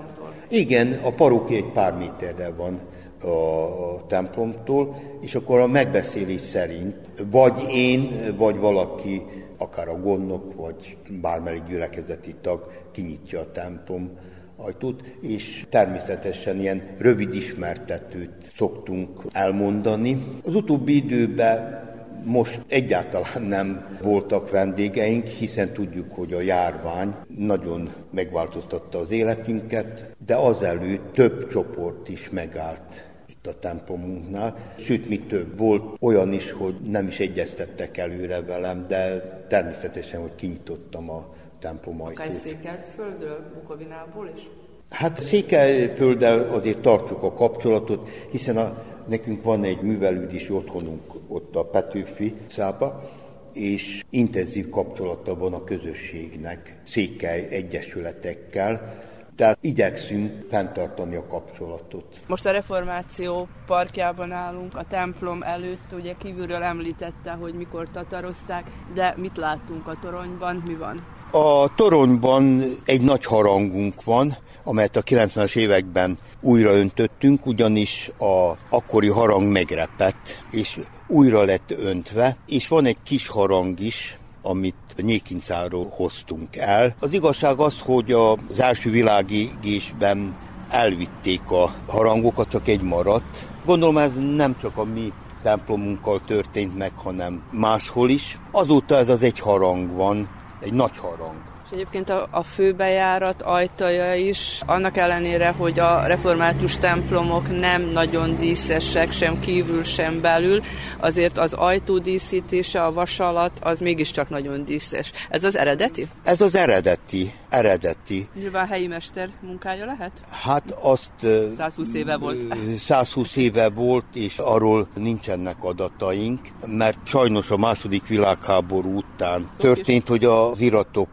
Igen, 0.49 0.99
a 1.03 1.11
parókia 1.11 1.57
egy 1.57 1.71
pár 1.71 1.93
méterre 1.93 2.49
van 2.49 2.79
a 3.21 4.05
templomtól, 4.07 4.95
és 5.21 5.35
akkor 5.35 5.59
a 5.59 5.67
megbeszélés 5.67 6.41
szerint 6.41 6.95
vagy 7.31 7.57
én, 7.73 8.09
vagy 8.37 8.57
valaki, 8.57 9.21
akár 9.57 9.87
a 9.87 9.99
gondnok, 9.99 10.55
vagy 10.55 10.97
bármelyik 11.21 11.63
gyülekezeti 11.63 12.35
tag 12.41 12.71
kinyitja 12.91 13.39
a 13.39 13.51
templom 13.51 14.11
ajtót, 14.57 15.03
és 15.21 15.65
természetesen 15.69 16.59
ilyen 16.59 16.83
rövid 16.97 17.33
ismertetőt 17.33 18.51
szoktunk 18.57 19.25
elmondani. 19.31 20.23
Az 20.45 20.55
utóbbi 20.55 20.95
időben 20.95 21.86
most 22.23 22.61
egyáltalán 22.67 23.41
nem 23.41 23.97
voltak 24.01 24.49
vendégeink, 24.49 25.25
hiszen 25.25 25.73
tudjuk, 25.73 26.11
hogy 26.13 26.33
a 26.33 26.41
járvány 26.41 27.15
nagyon 27.37 27.93
megváltoztatta 28.11 28.99
az 28.99 29.11
életünket, 29.11 30.15
de 30.25 30.35
azelőtt 30.35 31.13
több 31.13 31.49
csoport 31.49 32.09
is 32.09 32.29
megállt 32.29 33.05
itt 33.29 33.47
a 33.47 33.59
templomunknál. 33.59 34.55
Sőt, 34.79 35.07
mi 35.07 35.19
több, 35.19 35.57
volt 35.57 35.97
olyan 35.99 36.33
is, 36.33 36.51
hogy 36.51 36.75
nem 36.85 37.07
is 37.07 37.19
egyeztettek 37.19 37.97
előre 37.97 38.41
velem, 38.41 38.85
de 38.87 39.19
természetesen, 39.47 40.21
hogy 40.21 40.35
kinyitottam 40.35 41.09
a 41.09 41.33
templom 41.59 42.01
ajtót. 42.01 42.19
Akár 42.19 42.31
Székelyföldről, 42.31 43.51
Bukovinából 43.53 44.31
is? 44.35 44.49
Hát 44.89 45.21
Székelyfölddel 45.21 46.53
azért 46.53 46.81
tartjuk 46.81 47.23
a 47.23 47.33
kapcsolatot, 47.33 48.09
hiszen 48.31 48.57
a, 48.57 48.83
nekünk 49.07 49.43
van 49.43 49.63
egy 49.63 49.81
művelődési 49.81 50.51
otthonunk 50.51 51.01
ott 51.27 51.55
a 51.55 51.65
Petőfi 51.65 52.35
szába, 52.49 53.09
és 53.53 54.03
intenzív 54.09 54.69
kapcsolata 54.69 55.35
van 55.35 55.53
a 55.53 55.63
közösségnek, 55.63 56.81
székely 56.83 57.47
egyesületekkel, 57.49 59.05
tehát 59.35 59.57
igyekszünk 59.61 60.45
fenntartani 60.49 61.15
a 61.15 61.27
kapcsolatot. 61.27 62.21
Most 62.27 62.45
a 62.45 62.51
reformáció 62.51 63.47
parkjában 63.65 64.31
állunk, 64.31 64.75
a 64.75 64.85
templom 64.89 65.43
előtt, 65.43 65.93
ugye 65.93 66.13
kívülről 66.13 66.63
említette, 66.63 67.31
hogy 67.31 67.53
mikor 67.53 67.87
tatarozták, 67.93 68.71
de 68.93 69.13
mit 69.17 69.37
láttunk 69.37 69.87
a 69.87 69.97
toronyban, 70.01 70.63
mi 70.65 70.75
van? 70.75 71.05
A 71.31 71.73
toronyban 71.75 72.63
egy 72.85 73.01
nagy 73.01 73.25
harangunk 73.25 74.03
van, 74.03 74.37
amelyet 74.67 74.95
a 74.95 75.01
90-es 75.01 75.55
években 75.55 76.17
újra 76.41 76.71
öntöttünk, 76.71 77.45
ugyanis 77.45 78.11
a 78.19 78.57
akkori 78.69 79.07
harang 79.07 79.51
megrepett, 79.51 80.43
és 80.51 80.79
újra 81.07 81.43
lett 81.43 81.71
öntve, 81.77 82.37
és 82.47 82.67
van 82.67 82.85
egy 82.85 82.97
kis 83.03 83.27
harang 83.27 83.79
is, 83.79 84.17
amit 84.41 84.75
Nyékincáról 84.97 85.87
hoztunk 85.89 86.55
el. 86.55 86.95
Az 86.99 87.13
igazság 87.13 87.59
az, 87.59 87.79
hogy 87.79 88.11
az 88.11 88.59
első 88.59 88.89
világégésben 88.89 90.35
elvitték 90.69 91.51
a 91.51 91.73
harangokat, 91.87 92.49
csak 92.49 92.67
egy 92.67 92.81
maradt. 92.81 93.47
Gondolom 93.65 93.97
ez 93.97 94.11
nem 94.35 94.57
csak 94.61 94.77
a 94.77 94.83
mi 94.83 95.13
templomunkkal 95.41 96.19
történt 96.19 96.77
meg, 96.77 96.91
hanem 96.95 97.43
máshol 97.51 98.09
is. 98.09 98.39
Azóta 98.51 98.95
ez 98.95 99.09
az 99.09 99.21
egy 99.21 99.39
harang 99.39 99.95
van, 99.95 100.29
egy 100.59 100.73
nagy 100.73 100.97
harang. 100.97 101.46
És 101.67 101.73
egyébként 101.73 102.09
a, 102.09 102.27
a 102.31 102.43
főbejárat 102.43 103.41
ajtaja 103.41 104.15
is, 104.15 104.61
annak 104.65 104.97
ellenére, 104.97 105.49
hogy 105.49 105.79
a 105.79 106.05
református 106.05 106.77
templomok 106.77 107.59
nem 107.59 107.81
nagyon 107.81 108.37
díszesek, 108.37 109.11
sem 109.11 109.39
kívül, 109.39 109.83
sem 109.83 110.21
belül, 110.21 110.63
azért 110.99 111.37
az 111.37 111.53
ajtó 111.53 111.97
díszítése, 111.97 112.83
a 112.83 112.91
vas 112.91 113.19
alatt, 113.19 113.57
az 113.61 113.79
mégiscsak 113.79 114.29
nagyon 114.29 114.65
díszes. 114.65 115.11
Ez 115.29 115.43
az 115.43 115.57
eredeti? 115.57 116.07
Ez 116.23 116.41
az 116.41 116.55
eredeti, 116.55 117.33
eredeti. 117.49 118.29
Nyilván 118.35 118.67
helyi 118.67 118.87
mester 118.87 119.29
munkája 119.41 119.85
lehet? 119.85 120.11
Hát 120.29 120.71
azt... 120.71 121.11
120 121.57 121.93
éve 121.93 122.17
volt. 122.17 122.37
120 122.79 123.35
éve 123.35 123.69
volt, 123.69 124.05
és 124.13 124.37
arról 124.37 124.87
nincsenek 124.95 125.63
adataink, 125.63 126.39
mert 126.65 126.97
sajnos 127.05 127.49
a 127.49 127.57
második 127.57 128.07
világháború 128.07 128.97
után 128.97 129.49
történt, 129.57 130.07
hogy 130.07 130.25
az 130.25 130.59
iratok 130.59 131.09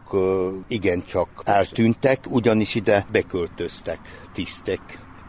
igencsak 0.67 1.29
eltűntek, 1.43 2.19
ugyanis 2.29 2.75
ide 2.75 3.05
beköltöztek 3.11 3.99
tisztek, 4.33 4.81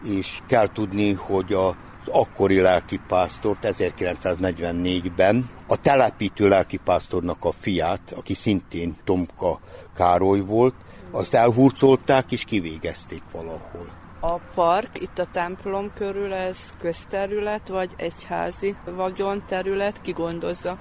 és 0.04 0.38
kell 0.46 0.68
tudni, 0.72 1.12
hogy 1.12 1.52
a 1.52 1.76
az 2.06 2.12
akkori 2.12 2.60
lelkipásztort 2.60 3.66
1944-ben 3.78 5.48
a 5.66 5.80
telepítő 5.80 6.48
lelkipásztornak 6.48 7.44
a 7.44 7.52
fiát, 7.58 8.14
aki 8.16 8.34
szintén 8.34 8.96
Tomka 9.04 9.60
Károly 9.94 10.40
volt, 10.40 10.74
azt 11.16 11.34
elhurcolták 11.34 12.32
és 12.32 12.44
kivégezték 12.44 13.22
valahol. 13.32 13.86
A 14.20 14.38
park 14.54 15.00
itt 15.00 15.18
a 15.18 15.26
templom 15.32 15.92
körül, 15.94 16.32
ez 16.32 16.58
közterület, 16.78 17.68
vagy 17.68 17.90
egyházi 17.96 18.76
vagyon 18.84 19.42
terület, 19.46 20.00
ki 20.00 20.12
gondozza? 20.12 20.78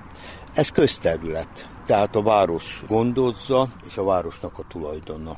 Ez 0.54 0.70
közterület, 0.70 1.68
tehát 1.86 2.16
a 2.16 2.22
város 2.22 2.84
gondozza, 2.88 3.68
és 3.88 3.98
a 3.98 4.04
városnak 4.04 4.60
a 4.60 4.64
tulajdona. 4.68 5.38